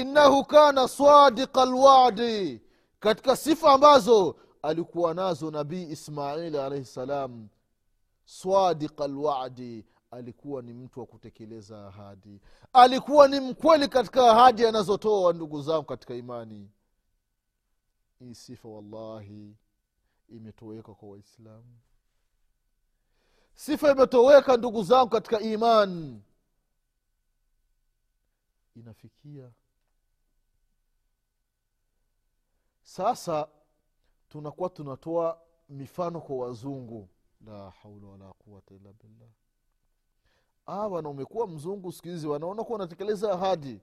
innahu 0.00 0.44
kana 0.44 0.88
sadiqa 0.88 1.64
lwadi 1.64 2.60
katika 3.00 3.36
sifa 3.36 3.72
ambazo 3.72 4.36
alikuwa 4.62 5.14
nazo 5.14 5.50
nabii 5.50 5.82
ismaili 5.90 6.58
alaihi 6.58 6.84
salam 6.84 7.48
sadiqa 8.24 9.06
lwadi 9.06 9.84
alikuwa 10.10 10.62
ni 10.62 10.72
mtu 10.72 11.00
wa 11.00 11.06
kutekeleza 11.06 11.86
ahadi. 11.86 12.40
Alikuwa 12.72 13.28
ni 13.28 13.40
mkweli 13.40 13.88
katika 13.88 14.30
ahadi 14.30 14.66
anazotoa 14.66 15.32
ndugu 15.32 15.62
zangu 15.62 15.84
katika 15.84 16.14
imani. 16.14 16.70
Hii 18.18 18.34
sifa 18.34 18.68
wallahi 18.68 19.56
imetoweka 20.28 20.94
kwa 20.94 21.08
waislamu. 21.08 21.78
Sifa 23.54 23.90
imetoweka 23.92 24.56
ndugu 24.56 24.82
zangu 24.82 25.08
katika 25.08 25.40
imani 25.40 26.22
inafikia 28.76 29.50
sasa 32.86 33.48
tunakuwa 34.28 34.68
tunatoa 34.68 35.38
mifano 35.68 36.20
kwa 36.20 36.36
wazungu. 36.36 37.08
La 37.46 37.70
haula 37.70 38.06
wala 38.06 38.32
quwata 38.32 38.74
illa 38.74 38.92
billah. 38.92 39.28
Ah, 40.66 40.88
wana 40.88 41.08
umekuwa 41.08 41.46
mzungu 41.48 41.92
siku 41.92 42.08
hizi 42.08 42.26
wanaona 42.26 42.64
kuwa 42.64 42.78
unatekeleza 42.78 43.32
ahadi. 43.32 43.80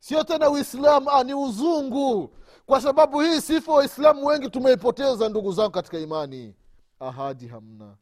Sio 0.00 0.24
tena 0.24 0.50
uislamu 0.50 1.10
ah, 1.10 1.24
ni 1.24 1.34
uzungu. 1.34 2.36
Kwa 2.66 2.80
sababu 2.80 3.20
hii 3.20 3.40
sifa 3.40 3.72
waislamu 3.72 4.26
wengi 4.26 4.50
tumeipoteza 4.50 5.28
ndugu 5.28 5.52
zangu 5.52 5.70
katika 5.70 5.98
imani. 5.98 6.54
Ahadi 7.00 7.48
hamna. 7.48 7.96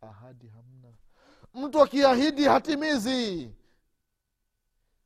Ahadi 0.00 0.48
hamna. 0.48 0.92
Mtu 1.54 1.82
akiahidi 1.82 2.44
hatimizi 2.44 3.50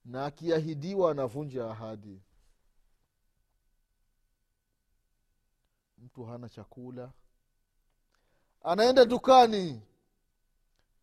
na 0.08 0.24
akiahidiwa 0.26 1.10
anavunja 1.10 1.70
ahadi. 1.70 2.22
Mtu 5.98 6.24
hana 6.24 6.48
chakula. 6.48 7.12
Anaenda 8.62 9.04
dukani. 9.04 9.82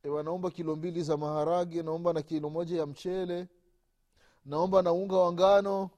Ewa 0.04 0.24
naomba 0.24 0.52
kilo 0.52 0.76
mbili 0.76 1.04
za 1.04 1.18
maharage 1.18 1.84
naomba 1.84 2.14
na 2.14 2.22
kilo 2.22 2.50
moja 2.50 2.80
ya 2.80 2.86
mchele 2.86 3.48
naomba 4.46 4.82
na 4.82 4.92
unga 4.94 5.16
wa 5.18 5.34
ngano 5.34 5.90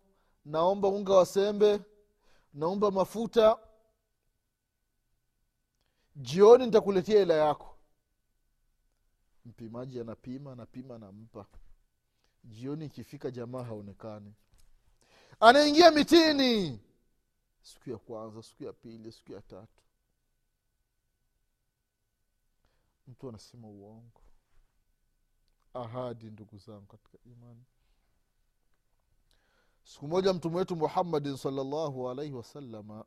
naomba 0.45 0.87
unga 0.87 1.13
wa 1.13 1.25
sembe 1.25 1.81
naomba 2.53 2.91
mafuta. 2.91 3.57
Jioni 6.15 6.65
nitakuletea 6.65 7.19
hela 7.19 7.33
yako. 7.33 7.77
Mpimaji 9.45 9.99
anapima 9.99 10.51
anapima 10.51 10.95
anampa 10.95 11.45
jioni 12.47 12.85
ikifika 12.85 13.31
jamaa 13.31 13.63
haonekani. 13.63 14.33
Anaingia 15.39 15.91
mitini. 15.91 16.79
Siku 17.61 17.89
ya 17.89 17.97
kwanza 17.97 18.43
siku 18.43 18.63
ya 18.63 18.73
pili 18.73 19.11
siku 19.11 19.31
ya 19.31 19.41
tatu. 19.41 19.83
Mtu 23.07 23.29
anasema 23.29 23.67
uongo. 23.67 24.21
Ahadi 25.73 26.25
ndugu 26.25 26.57
zangu 26.57 26.85
katika 26.85 27.17
imani. 27.25 27.63
Siku 29.83 30.07
moja 30.07 30.33
mtume 30.33 30.55
wetu 30.57 30.75
muhammadin 30.75 31.37
salllahu 31.37 32.09
alaihi 32.09 32.33
wasalama 32.33 33.05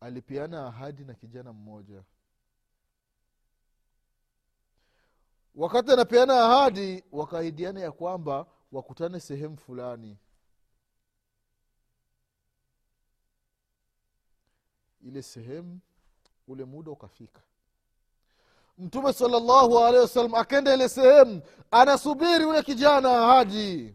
alipeana 0.00 0.66
ahadi 0.66 1.04
na 1.04 1.14
kijana 1.14 1.52
mmoja 1.52 2.04
wakati 5.54 5.92
anapeana 5.92 6.44
ahadi 6.44 7.04
wakaahidiana 7.12 7.80
ya 7.80 7.92
kwamba 7.92 8.46
wakutane 8.72 9.20
sehemu 9.20 9.56
fulani. 9.56 10.18
Ile 15.00 15.22
sehemu 15.22 15.80
ule 16.48 16.64
muda 16.64 16.90
ukafika. 16.90 17.40
Mtume 18.78 19.12
salllahu 19.12 19.78
alehi 19.78 20.02
wasallam 20.02 20.34
akenda 20.34 20.74
ile 20.74 20.88
sehemu 20.88 21.42
anasubiri 21.70 22.44
ule 22.44 22.62
kijana 22.62 23.10
ahadi. 23.10 23.94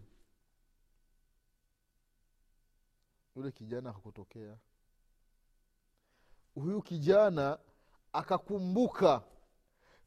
Yule 3.36 3.52
kijana 3.52 3.92
hakutokea. 3.92 4.58
Huyu 6.56 6.82
kijana 6.82 7.58
akakumbuka 8.14 9.22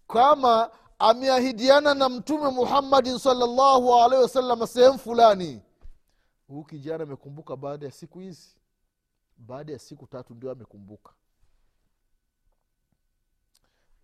kama 0.09 0.71
ameahidiana 1.03 1.95
na 1.95 2.09
mtume 2.09 2.51
muhammadin 2.51 3.19
salllahu 3.19 3.95
alaihi 3.95 4.23
wasalama 4.23 4.67
sehemu 4.67 4.99
fulani. 4.99 5.63
Huu 6.49 6.65
kijana 6.65 7.05
amekumbuka 7.05 7.57
baada 7.57 7.87
ya 7.87 7.93
siku 7.93 8.19
hizi 8.21 8.57
baada 9.37 9.73
ya 9.73 9.79
siku 9.79 10.07
tatu 10.07 10.35
ndio 10.35 10.51
amekumbuka. 10.51 11.13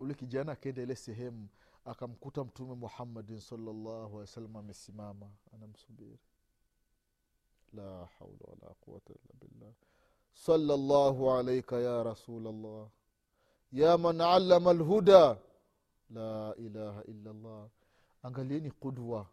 Ule 0.01 0.15
kijana 0.15 0.53
akaenda 0.53 0.83
ile 0.83 0.97
sehemu 0.97 1.49
akamkuta 1.85 2.45
mtume 2.45 2.75
muhammadin 2.75 3.41
salllahu 3.41 3.99
alehi 3.99 4.17
wasalam 4.17 4.57
amesimama 4.57 5.31
anamsubiri. 5.55 6.19
La 7.73 7.83
haula 8.19 8.45
wala 8.47 8.75
quwata 8.81 9.13
illa 9.13 9.35
billah. 9.41 9.73
Salllahu 10.35 11.31
alaika 11.33 11.81
ya 11.81 12.03
rasulllah 12.03 12.89
ya 13.73 13.99
man 13.99 14.21
allama 14.21 14.73
lhuda 14.73 15.37
la 16.11 16.55
ilaha 16.57 17.03
illallah. 17.05 17.69
Angalieni 18.23 18.71
qudwa. 18.71 19.27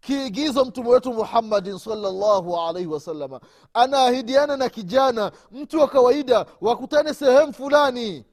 Kiigizo 0.00 0.64
mtume 0.64 0.88
wetu 0.88 1.12
muhammadin 1.14 1.78
salllahu 1.78 2.56
alaihi 2.60 2.88
wasalama 2.88 3.40
anaahidiana 3.74 4.56
na 4.56 4.68
kijana 4.68 5.32
mtu 5.50 5.78
wa 5.80 5.88
kawaida 5.88 6.46
wakutane 6.60 7.14
sehemu 7.14 7.52
fulani. 7.52 8.24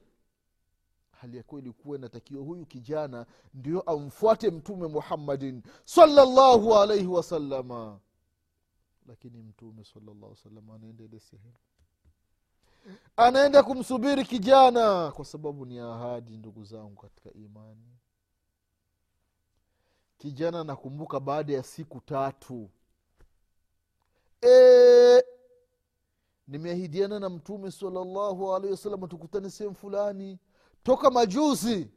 Hali 1.10 1.36
ya 1.36 1.42
kweli 1.42 1.72
kuwa 1.72 1.98
inatakiwa 1.98 2.44
huyu 2.44 2.66
kijana 2.66 3.26
ndio 3.54 3.80
amfuate 3.80 4.50
mtume 4.50 4.86
muhammadin 4.88 5.62
salllahu 5.84 6.74
alaihi 6.76 7.06
wasalama 7.06 7.98
lakini 9.06 9.42
mtume 9.42 9.84
salllah 9.84 10.36
salama 10.36 10.74
anaenda 10.74 11.20
sehemu 11.20 11.54
anaenda 13.16 13.62
kumsubiri 13.62 14.24
kijana 14.24 15.10
kwa 15.12 15.24
sababu 15.24 15.66
ni 15.66 15.78
ahadi 15.78 16.36
ndugu 16.36 16.64
zangu 16.64 17.02
katika 17.02 17.32
imani. 17.32 17.96
Kijana 20.18 20.64
nakumbuka 20.64 21.20
baada 21.20 21.52
ya 21.52 21.62
siku 21.62 22.00
tatu. 22.00 22.70
E, 24.46 25.22
nimeahidiana 26.48 27.20
na 27.20 27.28
mtume 27.28 27.70
salallahu 27.70 28.54
alaihi 28.54 28.70
wasallam 28.72 29.08
tukutane 29.08 29.50
sehemu 29.50 29.74
fulani. 29.76 30.38
Toka 30.82 31.10
majuzi. 31.10 31.90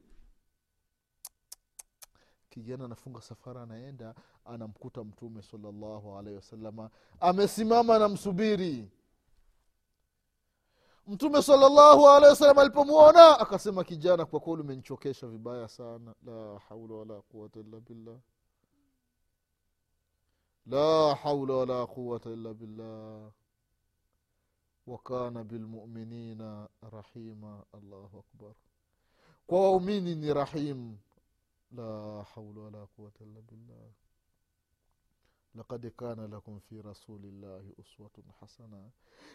Kijana 2.50 2.84
anafunga 2.84 3.20
safara 3.20 3.62
anaenda 3.62 4.14
anamkuta 4.44 5.04
mtume 5.04 5.42
salallahu 5.42 6.18
alaihi 6.18 6.36
wasalama 6.36 6.90
amesimama 7.20 7.96
anamsubiri 7.96 8.88
mtume 11.06 11.42
salllahu 11.42 12.08
alehi 12.08 12.30
wasalam 12.30 12.58
alipomwona 12.58 13.38
akasema 13.40 13.84
kijana 13.84 14.24
kwa 14.26 14.40
kweli 14.40 14.62
umenichokesha 14.62 15.26
vibaya 15.26 15.68
sana. 15.68 16.14
La 16.26 16.58
haula 16.68 16.94
wala 16.94 17.20
quwata 17.20 17.60
illa 17.60 17.80
billah. 17.80 18.18
La 20.66 21.14
haula 21.14 21.54
wala 21.54 21.86
quwata 21.86 22.30
illa 22.30 22.54
billah. 22.54 23.30
Wakana 24.86 25.44
bilmuminina 25.44 26.68
rahima. 26.92 27.64
Allahu 27.72 28.18
akbar. 28.18 28.54
Kwa 29.46 29.60
waumini 29.60 30.14
ni 30.14 30.34
rahim. 30.34 30.96
La 31.76 32.22
haula 32.34 32.60
wala 32.60 32.86
quwata 32.86 33.24
illa 33.24 33.40
billah 33.40 33.90
lakad 35.54 35.90
kana 35.90 36.28
lakum 36.28 36.60
fi 36.60 36.82
rasulillahi 36.82 37.74
uswatun 37.78 38.24
hasana. 38.40 38.90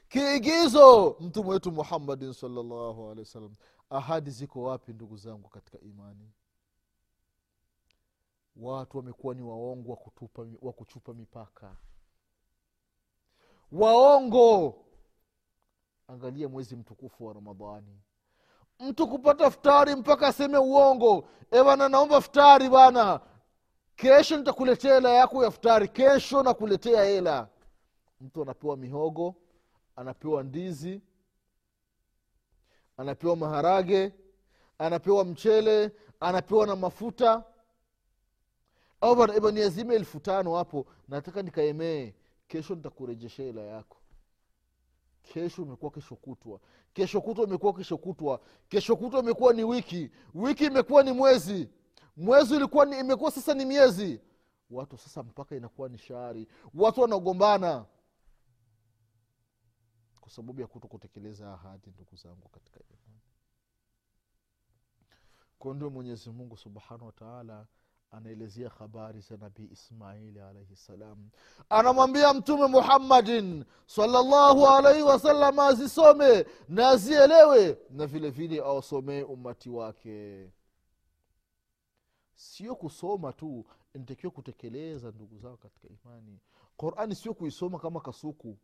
Kiigizo 0.09 1.17
mtume 1.19 1.49
wetu 1.49 1.71
muhammadin 1.71 2.33
salllahu 2.33 3.03
alehi 3.05 3.19
wasallam. 3.19 3.55
Ahadi 3.89 4.31
ziko 4.31 4.63
wapi 4.63 4.93
ndugu 4.93 5.17
zangu 5.17 5.49
katika 5.49 5.79
imani? 5.79 6.31
Watu 8.55 8.97
wamekuwa 8.97 9.35
ni 9.35 9.41
waongo 9.41 9.91
wa, 9.91 10.47
wa 10.61 10.73
kuchupa 10.73 11.13
mipaka. 11.13 11.75
Waongo! 13.71 14.85
Angalia 16.07 16.49
mwezi 16.49 16.75
mtukufu 16.75 17.25
wa 17.25 17.33
ramadhani. 17.33 17.99
Mtu 18.79 19.07
kupata 19.07 19.51
futari 19.51 19.95
mpaka 19.95 20.27
aseme 20.27 20.57
uongo. 20.57 21.27
Ewana 21.51 21.89
naomba 21.89 22.21
futari 22.21 22.69
bana 22.69 23.21
kesho 23.95 24.37
nitakuletea 24.37 24.93
hela 24.93 25.09
yako 25.09 25.43
ya 25.43 25.51
futari. 25.51 25.87
Kesho 25.87 26.43
nakuletea 26.43 27.03
hela. 27.03 27.47
Mtu 28.21 28.41
anapewa 28.41 28.77
mihogo 28.77 29.35
anapewa 29.95 30.43
ndizi 30.43 31.01
anapewa 32.97 33.35
maharage 33.35 34.13
anapewa 34.77 35.25
mchele 35.25 35.91
anapewa 36.19 36.67
na 36.67 36.75
mafuta. 36.75 37.43
Niazime 39.53 39.95
elfu 39.95 40.19
tano 40.19 40.55
hapo. 40.55 40.85
Nataka 41.07 41.41
nikaemee. 41.41 42.13
Kesho 42.47 42.75
nitakurejesha 42.75 43.43
hela 43.43 43.61
yako. 43.61 43.97
Kesho 45.23 45.61
imekuwa 45.61 45.91
kesho 45.91 46.15
kutwa. 46.15 46.59
Kesho 46.93 47.21
kutwa 47.21 47.45
imekuwa 47.45 47.73
kesho 47.73 47.97
kutwa. 47.97 48.39
Kesho 48.69 48.95
kutwa 48.95 49.19
imekuwa 49.19 49.53
ni 49.53 49.63
wiki. 49.63 50.11
Wiki 50.35 50.65
imekuwa 50.65 51.03
ni 51.03 51.11
mwezi 51.11 51.69
mwezi 52.17 52.55
ulikuwa 52.55 52.99
imekuwa 52.99 53.31
sasa 53.31 53.53
ni 53.53 53.65
miezi. 53.65 54.21
Watu 54.69 54.97
sasa 54.97 55.23
mpaka 55.23 55.55
inakuwa 55.55 55.89
ni 55.89 55.97
shari. 55.97 56.47
Watu 56.73 57.01
wanagombana 57.01 57.85
kwa 60.21 60.31
sababu 60.31 60.61
ya 60.61 60.67
kuto 60.67 60.87
kutekeleza 60.87 61.53
ahadi 61.53 61.89
ndugu 61.89 62.15
zangu 62.15 62.49
katika 62.49 62.79
imani. 62.79 63.19
Kwa 65.59 65.73
ndio 65.73 65.89
mwenyezi 65.89 66.29
mungu 66.29 66.57
subhanahu 66.57 67.05
wataala 67.05 67.65
anaelezea 68.11 68.69
habari 68.69 69.19
za 69.21 69.37
nabii 69.37 69.69
ismaili 69.71 70.39
alaihi 70.39 70.75
ssalam 70.75 71.29
anamwambia 71.69 72.33
mtume 72.33 72.67
muhammadin 72.67 73.65
salllahu 73.85 74.67
alaihi 74.67 75.01
wasallam 75.03 75.59
azisome 75.59 76.45
na 76.69 76.89
azielewe 76.89 77.77
na 77.89 78.07
vile 78.07 78.29
vile 78.29 78.59
awasomee 78.59 79.23
ummati 79.23 79.69
wake 79.69 80.49
sio 82.35 82.75
kusoma 82.75 83.33
tu 83.33 83.65
inatakiwa 83.93 84.31
kutekeleza 84.31 85.11
ndugu 85.11 85.37
zao 85.37 85.57
katika 85.57 85.87
imani. 85.87 86.39
Qurani 86.77 87.15
sio 87.15 87.33
kuisoma 87.33 87.79
kama 87.79 87.99
kasuku. 87.99 88.57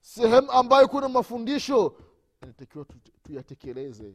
Sehemu 0.00 0.50
ambayo 0.52 0.88
kuna 0.88 1.08
mafundisho 1.08 1.96
inatakiwa 2.42 2.86
tuyatekeleze. 3.22 4.14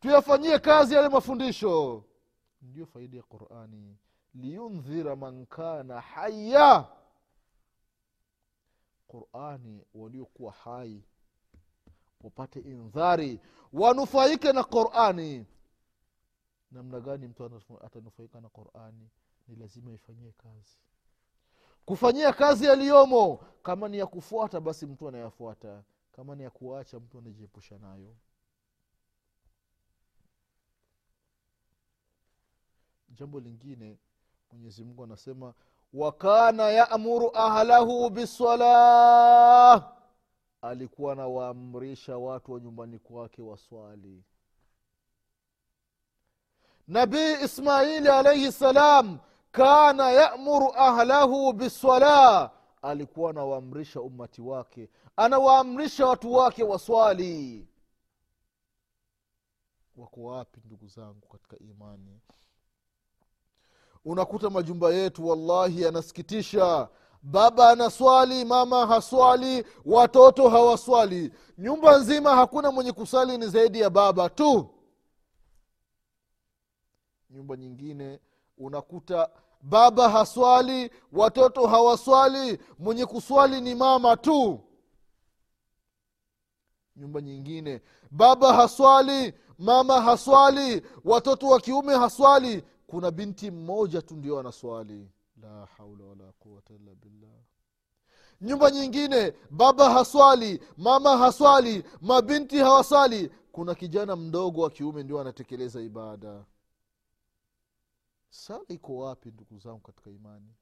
Tuyafanyie 0.00 0.58
kazi 0.58 0.94
yale 0.94 1.08
mafundisho. 1.08 2.04
Ndiyo 2.62 2.86
faida 2.86 3.16
ya 3.16 3.22
qurani. 3.22 3.96
Liyundhira 4.34 5.16
man 5.16 5.46
kana 5.46 6.00
haya 6.00 6.88
qurani 9.08 9.84
waliokuwa 9.94 10.52
hai 10.52 11.04
wapate 12.20 12.60
indhari 12.60 13.40
wanufaike 13.72 14.52
na 14.52 14.64
qurani 14.64 15.46
namna 16.76 17.00
gani 17.00 17.26
mtu 17.28 17.44
atanufaika 17.84 18.40
na 18.40 18.48
qurani? 18.48 19.10
Ni 19.48 19.56
lazima 19.56 19.92
ifanyie 19.92 20.32
kazi. 20.32 20.78
Kufanyia 21.84 22.32
kazi 22.32 22.64
yaliyomo 22.64 23.36
kama 23.62 23.88
ni 23.88 23.98
ya 23.98 24.06
kufuata 24.06 24.60
basi 24.60 24.86
mtu 24.86 25.08
anayafuata. 25.08 25.82
Kama 26.12 26.34
ni 26.34 26.42
ya 26.42 26.50
kuacha 26.50 27.00
mtu 27.00 27.18
anajiepusha 27.18 27.78
nayo. 27.78 28.16
Jambo 33.08 33.40
lingine 33.40 33.98
mwenyezi 34.52 34.84
mungu 34.84 35.04
anasema 35.04 35.54
wakana 35.92 36.62
yamuru 36.70 37.30
ahlahu 37.36 38.10
bisalah 38.10 39.92
alikuwa 40.62 41.12
anawaamrisha 41.12 42.18
watu 42.18 42.52
wa 42.52 42.60
nyumbani 42.60 42.98
kwake 42.98 43.42
waswali 43.42 44.24
nabii 46.88 47.32
ismaili 47.44 48.08
alaihi 48.08 48.52
ssalam 48.52 49.18
kana 49.52 50.10
yamuru 50.10 50.72
ahlahu 50.76 51.52
bisalah 51.52 52.50
alikuwa 52.82 53.30
anawaamrisha 53.30 54.00
ummati 54.00 54.42
wake 54.42 54.88
anawaamrisha 55.16 56.06
watu 56.06 56.32
wake 56.34 56.64
waswali. 56.64 57.66
Wako 59.96 60.22
wapi 60.22 60.60
ndugu 60.64 60.88
zangu 60.88 61.26
katika 61.32 61.58
imani? 61.58 62.20
Unakuta 64.04 64.50
majumba 64.50 64.90
yetu 64.90 65.28
wallahi 65.28 65.82
yanasikitisha. 65.82 66.88
Baba 67.22 67.70
anaswali 67.70 68.44
mama 68.44 68.86
haswali 68.86 69.64
watoto 69.84 70.48
hawaswali. 70.48 71.32
Nyumba 71.58 71.98
nzima 71.98 72.36
hakuna 72.36 72.70
mwenye 72.70 72.92
kusali 72.92 73.38
ni 73.38 73.46
zaidi 73.46 73.80
ya 73.80 73.90
baba 73.90 74.28
tu 74.28 74.70
nyumba 77.36 77.56
nyingine 77.56 78.20
unakuta 78.58 79.30
baba 79.62 80.08
haswali 80.10 80.90
watoto 81.12 81.66
hawaswali 81.66 82.58
mwenye 82.78 83.06
kuswali 83.06 83.60
ni 83.60 83.74
mama 83.74 84.16
tu. 84.16 84.60
Nyumba 86.96 87.20
nyingine 87.20 87.82
baba 88.10 88.52
haswali 88.54 89.34
mama 89.58 90.00
haswali 90.00 90.82
watoto 91.04 91.46
wa 91.48 91.60
kiume 91.60 91.94
haswali. 91.96 92.64
Kuna 92.86 93.10
binti 93.10 93.50
mmoja 93.50 94.02
tu 94.02 94.16
ndio 94.16 94.38
anaswali. 94.40 95.08
La 95.42 95.66
haula 95.78 96.04
wala 96.04 96.32
quwata 96.38 96.74
illa 96.74 96.94
billah. 96.94 97.36
Nyumba 98.40 98.70
nyingine 98.70 99.32
baba 99.50 99.90
haswali 99.90 100.62
mama 100.76 101.16
haswali 101.16 101.84
mabinti 102.00 102.58
hawaswali. 102.58 103.30
Kuna 103.52 103.74
kijana 103.74 104.16
mdogo 104.16 104.60
wa 104.62 104.70
kiume 104.70 105.02
ndio 105.02 105.20
anatekeleza 105.20 105.80
ibada 105.80 106.44
sala 108.30 108.64
iko 108.68 108.96
wapi 108.96 109.28
ndugu 109.30 109.58
zangu 109.58 109.78
katika 109.80 110.10
imani? 110.10 110.54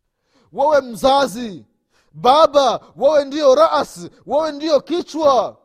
Wewe 0.53 0.81
mzazi 0.81 1.67
baba 2.13 2.81
wewe 2.97 3.25
ndio 3.25 3.55
ras 3.55 4.09
wewe 4.27 4.53
ndio 4.53 4.81
kichwa. 4.81 5.61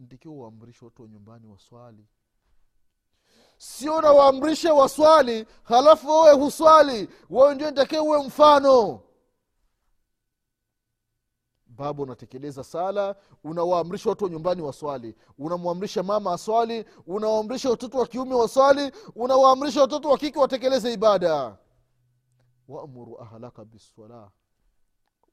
Ndikiwa 0.00 0.34
waamrishe 0.44 0.84
watu 0.84 1.02
wa 1.02 1.08
nyumbani 1.08 1.46
waswali. 1.46 2.06
Sio 3.58 4.00
nawaamrishe 4.00 4.70
waswali 4.70 5.46
halafu 5.62 6.08
wewe 6.08 6.32
huswali. 6.34 7.08
Wewe 7.30 7.54
ndio 7.54 7.70
ntakie 7.70 7.98
uwe 7.98 8.26
mfano 8.26 9.00
baba 11.76 12.02
unatekeleza 12.02 12.64
sala 12.64 13.16
unawaamrisha 13.44 14.08
watu 14.10 14.24
wa 14.24 14.30
nyumbani 14.30 14.62
waswali. 14.62 15.14
Unamwamrisha 15.38 16.02
mama 16.02 16.32
aswali 16.32 16.84
unawaamrisha 17.06 17.70
watoto 17.70 17.98
wa 17.98 18.06
kiume 18.06 18.34
waswali 18.34 18.92
unawaamrisha 19.16 19.80
watoto 19.80 20.08
wa 20.10 20.18
kike 20.18 20.38
watekeleze 20.38 20.92
ibada. 20.92 21.56
Waamuru 22.68 23.20
ahlaka 23.20 23.64
biswala 23.64 24.30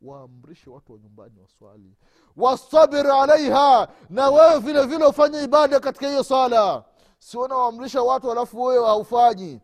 waamrishe 0.02 0.69
watu 0.69 0.93
wa 0.93 0.99
nyumbani 0.99 1.39
waswali. 1.39 1.95
Wastabir 2.38 3.08
alaiha 3.12 3.88
na 4.10 4.30
wewe 4.30 4.60
vile 4.60 4.86
vile 4.86 5.06
ufanye 5.06 5.43
ibada 5.43 5.80
katika 5.80 6.08
hiyo 6.10 6.23
sala. 6.23 6.84
Sio 7.19 7.47
nawaamrisha 7.47 8.02
watu 8.04 8.32
alafu 8.32 8.63
wewe 8.63 8.86
haufanyi. 8.86 9.62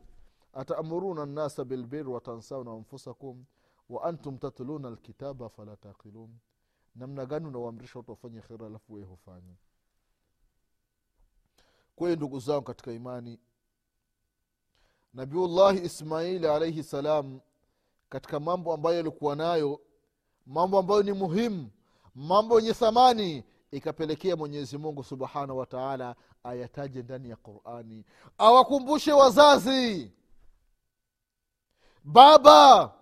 Ataamuruna 0.53 1.25
nnasa 1.25 1.63
bilbir 1.65 2.09
watansauna 2.09 2.71
anfusakum 2.71 3.45
wa 3.89 4.03
antum 4.03 4.37
tatluna 4.37 4.87
alkitaba 4.87 5.49
fala 5.49 5.75
taqilun 5.77 6.29
namna 6.95 7.25
gani 7.25 7.47
unawaamrisha 7.47 7.99
watu 7.99 8.11
wafanye 8.11 8.41
kheri 8.41 8.65
alafu 8.65 8.93
wewe 8.93 9.05
hufanyi 9.07 9.55
kweli 11.95 12.15
ndugu 12.15 12.39
zangu 12.39 12.61
katika 12.61 12.91
imani 12.91 13.39
nabiullahi 15.13 15.79
ismaili 15.85 16.47
alaihi 16.47 16.83
salam 16.83 17.39
katika 18.09 18.39
mambo 18.39 18.73
ambayo 18.73 18.99
alikuwa 18.99 19.35
nayo 19.35 19.81
mambo 20.45 20.79
ambayo 20.79 21.03
ni 21.03 21.11
muhimu 21.13 21.69
mambo 22.15 22.59
yenye 22.59 22.73
thamani 22.73 23.43
ikapelekea 23.71 24.35
mwenyezi 24.35 24.77
mungu 24.77 25.03
subhanahu 25.03 25.59
wataala 25.59 26.15
ayataje 26.43 27.01
ndani 27.03 27.29
ya 27.29 27.35
qurani. 27.35 28.05
Awakumbushe 28.37 29.11
wazazi 29.13 30.11
baba 32.03 32.93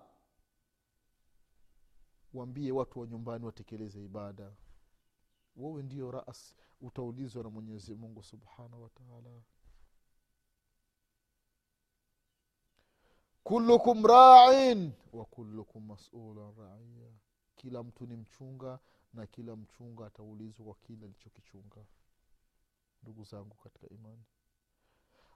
waambie 2.33 2.71
watu 2.71 2.99
wa 2.99 3.07
nyumbani 3.07 3.45
watekeleze 3.45 4.03
ibada. 4.03 4.51
Wewe 5.55 5.83
ndio 5.83 6.11
ras 6.11 6.55
utaulizwa 6.81 7.43
na 7.43 7.49
mwenyezi 7.49 7.95
mungu 7.95 8.23
subhanahu 8.23 8.83
wataala 8.83 9.41
kullukum 13.43 14.05
rain 14.05 14.91
wa 15.13 15.25
kullukum 15.25 15.85
masulan 15.85 16.55
raia 16.57 17.11
kila 17.55 17.83
mtu 17.83 18.05
ni 18.07 18.15
mchunga 18.15 18.79
na 19.13 19.27
kila 19.27 19.55
mchunga 19.55 20.05
ataulizwa 20.05 20.65
kwa 20.65 20.75
kile 20.75 21.05
alichokichunga. 21.05 21.85
Ndugu 23.03 23.23
zangu 23.23 23.55
katika 23.55 23.89
imani 23.89 24.23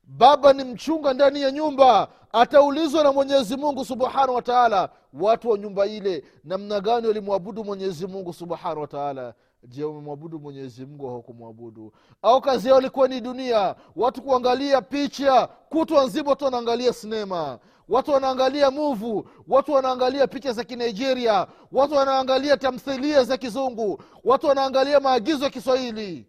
baba 0.07 0.53
ni 0.53 0.63
mchunga 0.63 1.13
ndani 1.13 1.41
ya 1.41 1.51
nyumba. 1.51 2.07
Ataulizwa 2.31 3.03
na 3.03 3.11
mwenyezi 3.11 3.57
mungu 3.57 3.85
subhanahu 3.85 4.35
wa 4.35 4.41
taala 4.41 4.89
watu 5.13 5.49
wa 5.49 5.57
nyumba 5.57 5.85
ile 5.85 6.23
namna 6.43 6.79
gani 6.81 7.07
walimwabudu 7.07 7.63
mwenyezi 7.63 8.07
mungu 8.07 8.33
subhanahu 8.33 8.81
wa 8.81 8.87
taala? 8.87 9.33
Je 9.63 9.83
wamemwabudu 9.83 10.39
mwenyezi 10.39 10.85
mungu 10.85 11.07
hawakumwabudu? 11.07 11.93
Au 12.21 12.41
kazi 12.41 12.67
yao 12.67 12.79
ilikuwa 12.79 13.07
ni 13.07 13.21
dunia. 13.21 13.75
Watu 13.95 14.21
kuangalia 14.21 14.81
picha 14.81 15.47
kutwa 15.47 16.03
nzima 16.05 16.29
watu 16.29 16.45
wanaangalia 16.45 16.93
sinema. 16.93 17.59
Watu 17.89 18.11
wanaangalia 18.11 18.71
muvu 18.71 19.29
watu 19.47 19.71
wanaangalia 19.73 20.27
picha 20.27 20.53
za 20.53 20.63
kinigeria 20.63 21.47
watu 21.71 21.93
wanaangalia 21.93 22.57
tamthilia 22.57 23.23
za 23.23 23.37
kizungu. 23.37 24.01
Watu 24.23 24.47
wanaangalia 24.47 24.99
maagizo 24.99 25.43
ya 25.43 25.49
kiswahili. 25.49 26.27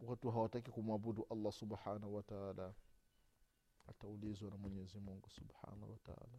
Watu 0.00 0.30
hawataki 0.30 0.70
kumwabudu 0.70 1.26
allah 1.30 1.52
subhanahu 1.52 2.14
wa 2.16 2.22
taala 2.22 2.70
ataulizwa 3.88 4.50
na 4.50 4.56
mwenyezi 4.56 4.98
mungu 4.98 5.30
subhanahu 5.30 5.92
wataala 5.92 6.38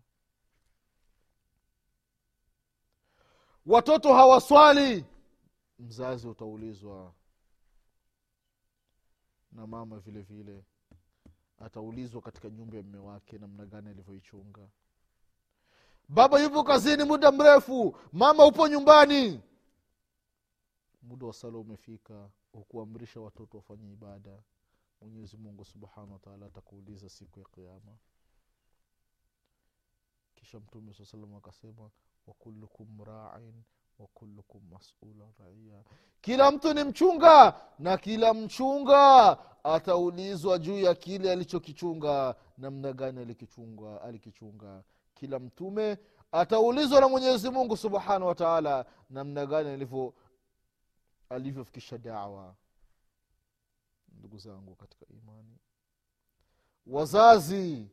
watoto 3.65 4.13
hawaswali. 4.13 5.05
Mzazi 5.79 6.27
utaulizwa 6.27 7.13
na 9.51 9.67
mama 9.67 9.99
vile 9.99 10.21
vile. 10.21 10.63
Ataulizwa 11.57 12.21
katika 12.21 12.49
nyumba 12.49 12.77
ya 12.77 12.83
mme 12.83 12.97
wake 12.97 13.37
namna 13.37 13.65
gani 13.65 13.89
alivyoichunga. 13.89 14.69
Baba 16.09 16.39
yupo 16.43 16.63
kazini 16.63 17.03
muda 17.03 17.31
mrefu. 17.31 17.97
Mama 18.13 18.45
upo 18.45 18.67
nyumbani. 18.67 19.41
Muda 21.01 21.25
wa 21.27 21.33
sala 21.33 21.57
umefika 21.57 22.29
hukuamrisha 22.51 23.19
watoto 23.19 23.57
wafanye 23.57 23.91
ibada 23.91 24.43
mwenyezi 25.01 25.37
mungu 25.37 25.65
subhanahu 25.65 26.13
wataala 26.13 26.45
atakuuliza 26.45 27.09
siku 27.09 27.39
ya 27.39 27.45
kiama 27.45 27.97
kisha 30.35 30.59
mtume 30.59 30.93
saa 30.93 31.05
salam 31.05 31.35
akasema 31.35 31.89
wakulukum 32.27 33.03
rain 33.03 33.63
wakulukum 33.99 34.61
masula 34.71 35.25
raia 35.39 35.83
kila 36.21 36.51
mtu 36.51 36.73
ni 36.73 36.83
mchunga 36.83 37.61
na 37.79 37.97
kila 37.97 38.33
mchunga 38.33 39.37
ataulizwa 39.63 40.57
juu 40.59 40.79
ya 40.79 40.95
kile 40.95 41.31
alichokichunga 41.31 42.35
namna 42.57 42.93
gani 42.93 43.19
alikichunga 43.21 44.01
alikichunga. 44.01 44.83
Kila 45.13 45.39
mtume 45.39 45.97
ataulizwa 46.31 47.01
na 47.01 47.07
mwenyezi 47.09 47.49
mungu 47.49 47.77
subhanahu 47.77 48.27
wataala 48.27 48.85
namna 49.09 49.45
gani 49.45 49.87
alivyofikisha 51.29 51.97
dawa 51.97 52.55
ndugu 54.19 54.37
zangu 54.37 54.75
katika 54.75 55.05
imani. 55.09 55.57
Wazazi 56.87 57.87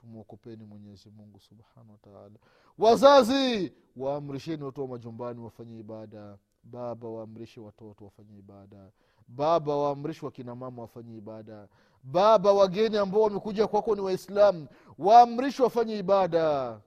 tumwokopeni 0.00 0.64
mwenyezi 0.64 1.10
mungu 1.10 1.40
subhanahu 1.40 1.92
wataala 1.92 2.36
wazazi 2.78 3.72
waamrisheni 3.96 4.62
watu 4.62 4.80
wa 4.80 4.88
majumbani 4.88 5.40
wafanye 5.40 5.78
ibada. 5.78 6.38
Baba 6.62 7.08
waamrishe 7.08 7.60
watoto 7.60 8.04
wafanye 8.04 8.38
ibada. 8.38 8.90
Baba 9.28 9.76
waamrishi 9.76 10.24
wakinamama 10.24 10.82
wafanye 10.82 11.16
ibada. 11.16 11.68
Baba 12.02 12.52
wageni 12.52 12.96
ambao 12.96 13.22
wamekuja 13.22 13.66
kwako 13.66 13.94
ni 13.94 14.00
waislamu 14.00 14.68
waamrishi 14.98 15.62
wafanye 15.62 15.98
ibada. 15.98 16.80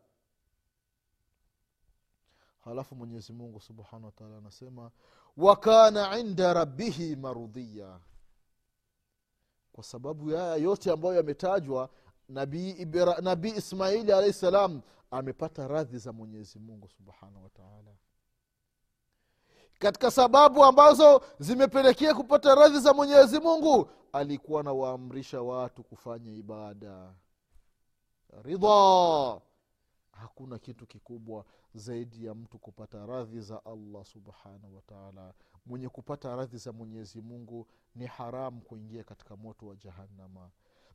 Halafu 2.66 2.96
mwenyezi 2.96 3.34
mungu 3.34 3.60
subhanahu 3.62 4.06
wataala 4.06 4.38
anasema 4.38 4.92
wakana 5.38 6.20
inda 6.20 6.54
rabbihi 6.54 7.16
marudhiya 7.16 8.00
kwa 9.80 9.84
sababu 9.84 10.30
haya 10.30 10.56
yote 10.56 10.92
ambayo 10.92 11.16
yametajwa 11.16 11.90
nabii 12.30 12.88
nabi 13.22 13.50
ismaili 13.50 14.12
alahi 14.12 14.34
salam 14.34 14.82
amepata 15.12 15.68
radhi 15.68 15.98
za 15.98 16.14
mwenyezi 16.14 16.60
mungu 16.60 16.90
subhanahu 16.90 17.44
wataala 17.44 17.92
katika 19.80 20.12
sababu 20.12 20.64
ambazo 20.64 21.22
zimepelekea 21.40 22.14
kupata 22.14 22.56
radhi 22.56 22.80
za 22.80 22.94
mwenyezi 22.94 23.40
mungu 23.40 23.90
alikuwa 24.14 24.62
anawaamrisha 24.62 25.42
watu 25.42 25.84
kufanya 25.84 26.32
ibada. 26.34 27.14
Ridha 28.44 29.42
hakuna 30.20 30.60
kitu 30.60 30.88
kikubwa 30.88 31.46
zaidi 31.74 32.26
ya 32.26 32.34
mtu 32.34 32.60
kupata 32.60 33.06
radhi 33.06 33.42
za 33.42 33.66
allah 33.66 34.06
subhanahu 34.06 34.76
wataala 34.76 35.34
mwenye 35.66 35.90
kupata 35.90 36.36
radhi 36.36 36.58
za 36.58 36.72
mwenyezi 36.72 37.22
mungu 37.22 37.68
ni 37.96 38.06
haramu 38.06 38.62
kuingia 38.62 39.04
katika 39.04 39.36
moto 39.36 39.68
wa 39.68 39.76
jahannama. 39.76 40.50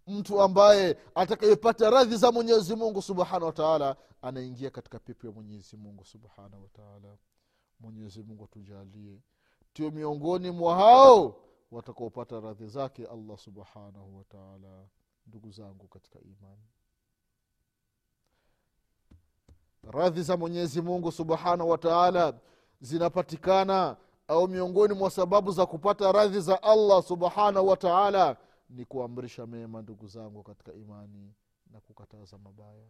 Mtu 0.06 0.40
ambaye 0.42 0.96
atakayepata 1.14 1.90
radhi 1.90 2.16
za 2.16 2.32
mwenyezi 2.32 2.76
mungu 2.76 3.02
subhanahu 3.02 3.44
wataala 3.46 3.96
anaingia 4.22 4.70
katika 4.70 4.98
pepo 4.98 5.26
ya 5.26 5.32
mwenyezi 5.32 5.76
mungu 5.76 6.04
subhanahu 6.04 6.62
wataala 6.62 7.16
mwenyezi 7.80 8.22
mungu 8.22 8.44
atujalie 8.44 9.20
tio 9.72 9.90
miongoni 9.90 10.50
mwa 10.50 10.74
hao 10.76 11.40
watakaopata 11.70 12.40
radhi 12.40 12.66
zake 12.66 13.06
allah 13.06 13.38
subhanahu 13.38 14.16
wataala 14.16 14.86
ndugu 15.26 15.50
zangu 15.50 15.88
katika 15.88 16.20
imani 16.20 16.62
radhi 19.90 20.22
za 20.22 20.36
mwenyezi 20.36 20.82
mungu 20.82 21.12
subhanahu 21.12 21.70
wataala 21.70 22.34
zinapatikana 22.80 23.96
au 24.28 24.48
miongoni 24.48 24.94
mwa 24.94 25.10
sababu 25.10 25.52
za 25.52 25.66
kupata 25.66 26.12
radhi 26.12 26.40
za 26.40 26.62
allah 26.62 27.02
subhanahu 27.02 27.68
wataala 27.68 28.36
ni 28.70 28.84
kuamrisha 28.84 29.46
mema 29.46 29.82
ndugu 29.82 30.06
zangu 30.06 30.42
katika 30.42 30.72
imani 30.72 31.34
na 31.70 31.80
kukataza 31.80 32.38
mabaya. 32.38 32.86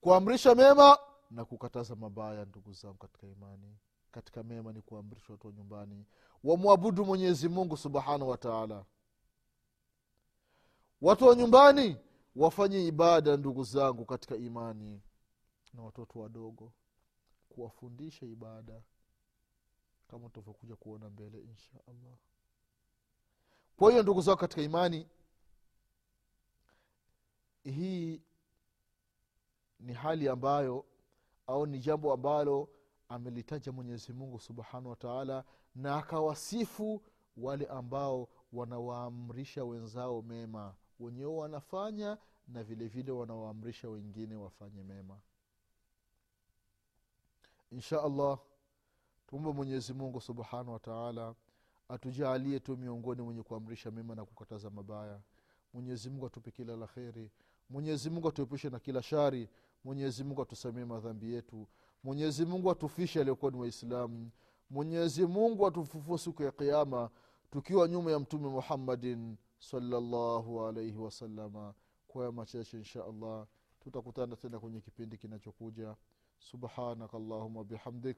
Kuamrisha 0.00 0.54
mema 0.54 0.98
na 1.30 1.44
kukataza 1.44 1.96
mabaya 1.96 2.44
ndugu 2.44 2.72
zangu 2.72 2.94
katika 2.98 3.26
imani. 3.26 3.76
Katika 4.10 4.42
mema 4.42 4.72
ni 4.72 4.82
kuamrisha 4.82 5.32
watu 5.32 5.46
wa 5.46 5.52
nyumbani. 5.52 6.04
Wamwabudu 6.44 7.04
mwenyezi 7.04 7.48
mungu 7.48 7.76
subhanahu 7.76 8.28
wataala 8.30 8.84
watu 11.02 11.26
wa 11.26 11.34
nyumbani 11.34 11.96
wafanye 12.36 12.86
ibada 12.86 13.36
ndugu 13.36 13.64
zangu 13.64 14.04
katika 14.04 14.36
imani 14.36 15.02
na 15.74 15.82
watoto 15.82 16.18
wadogo. 16.20 16.72
Kuwafundisha 17.48 18.26
ibada 18.26 18.82
kama 20.08 20.26
tutavyokuja 20.28 20.76
kuona 20.76 21.10
mbele 21.10 21.40
insha 21.40 21.80
allah 21.86 22.16
kwa 23.76 23.90
hiyo 23.90 24.02
ndugu 24.02 24.20
zangu 24.20 24.38
katika 24.40 24.62
imani 24.62 25.06
hii 27.64 28.22
ni 29.80 29.92
hali 29.92 30.28
ambayo 30.28 30.84
au 31.46 31.66
ni 31.66 31.78
jambo 31.78 32.12
ambalo 32.12 32.68
amelitaja 33.08 33.72
mwenyezi 33.72 34.12
mungu 34.12 34.40
subhanahu 34.40 34.88
wataala 34.90 35.44
na 35.74 35.96
akawasifu 35.96 37.02
wale 37.36 37.66
ambao 37.66 38.28
wanawaamrisha 38.52 39.64
wenzao 39.64 40.22
mema 40.22 40.74
wenyewe 41.00 41.34
wanafanya 41.36 42.18
na 42.48 42.62
vile 42.64 42.88
vile 42.88 43.12
wanawaamrisha 43.12 43.88
wengine 43.88 44.34
wafanye 44.36 44.82
mema. 44.82 45.18
Insha 47.70 48.02
allah 48.02 48.38
tuombe 49.26 49.52
mwenyezi 49.52 49.92
subhanahu 50.20 50.72
wataala 50.72 51.34
atujaalie 51.88 52.60
tu 52.60 52.76
miongoni 52.76 53.22
mwenye 53.22 53.42
kuamrisha 53.42 53.90
mema 53.90 54.14
na 54.14 54.24
kukataza 54.24 54.70
mabaya. 54.70 55.20
Mwenyezi 55.74 56.10
atupe 56.26 56.50
kila 56.50 56.76
la 56.76 56.86
kheri. 56.86 57.30
Mwenyezi 57.70 58.10
atuepushe 58.28 58.70
na 58.70 58.78
kila 58.78 59.02
shari. 59.02 59.48
Mwenyezi 59.84 60.24
mungu 60.24 60.42
atusamie 60.42 60.84
madhambi 60.84 61.32
yetu. 61.32 61.66
Mwenyezi 62.04 62.46
atufishe 62.70 63.20
aliokuwa 63.20 63.50
ni 63.50 63.58
waislamu. 63.58 64.30
Mwenyezi 64.70 65.26
mungu 65.26 65.66
siku 66.18 66.42
ya 66.42 66.50
kiama 66.52 67.10
tukiwa 67.50 67.88
nyuma 67.88 68.10
ya 68.10 68.18
mtume 68.18 68.48
muhammadin 68.48 69.36
صلى 69.60 69.96
الله 69.98 70.66
عليه 70.66 70.96
وسلم 70.96 71.72
كما 72.14 72.44
تشاء 72.44 72.74
ان 72.74 72.84
شاء 72.84 73.10
الله 73.10 73.46
تتكوتانا 73.80 74.34
تنا 74.34 74.58
كني 74.58 74.80
كبند 74.80 75.14
كنا 75.14 75.36
تشكوجا 75.36 75.96
سبحانك 76.38 77.14
اللهم 77.14 77.56
وبحمدك 77.56 78.16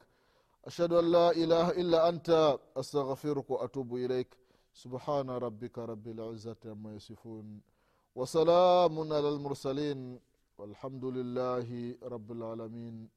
اشهد 0.64 0.92
ان 0.92 1.12
لا 1.12 1.31
اله 1.31 1.70
الا 1.70 2.09
انت 2.09 2.59
استغفرك 2.76 3.50
واتوب 3.50 3.96
اليك 3.96 4.37
سبحان 4.72 5.31
ربك 5.31 5.79
رب 5.79 6.09
العزه 6.09 6.57
عما 6.64 6.94
يصفون 6.94 7.61
وسلام 8.14 9.12
على 9.12 9.29
المرسلين 9.29 10.20
والحمد 10.59 11.05
لله 11.05 11.96
رب 12.03 12.33
العالمين 12.33 13.09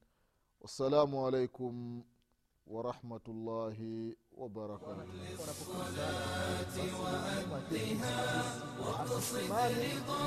والسلام 0.62 1.16
عليكم 1.18 2.04
ورحمة 2.68 3.26
الله 3.28 3.78
وبركاته. 4.32 5.04
وللصلاة 5.40 6.76
وأدها 7.00 8.20
واقصد 8.80 9.52
رضا 9.52 10.22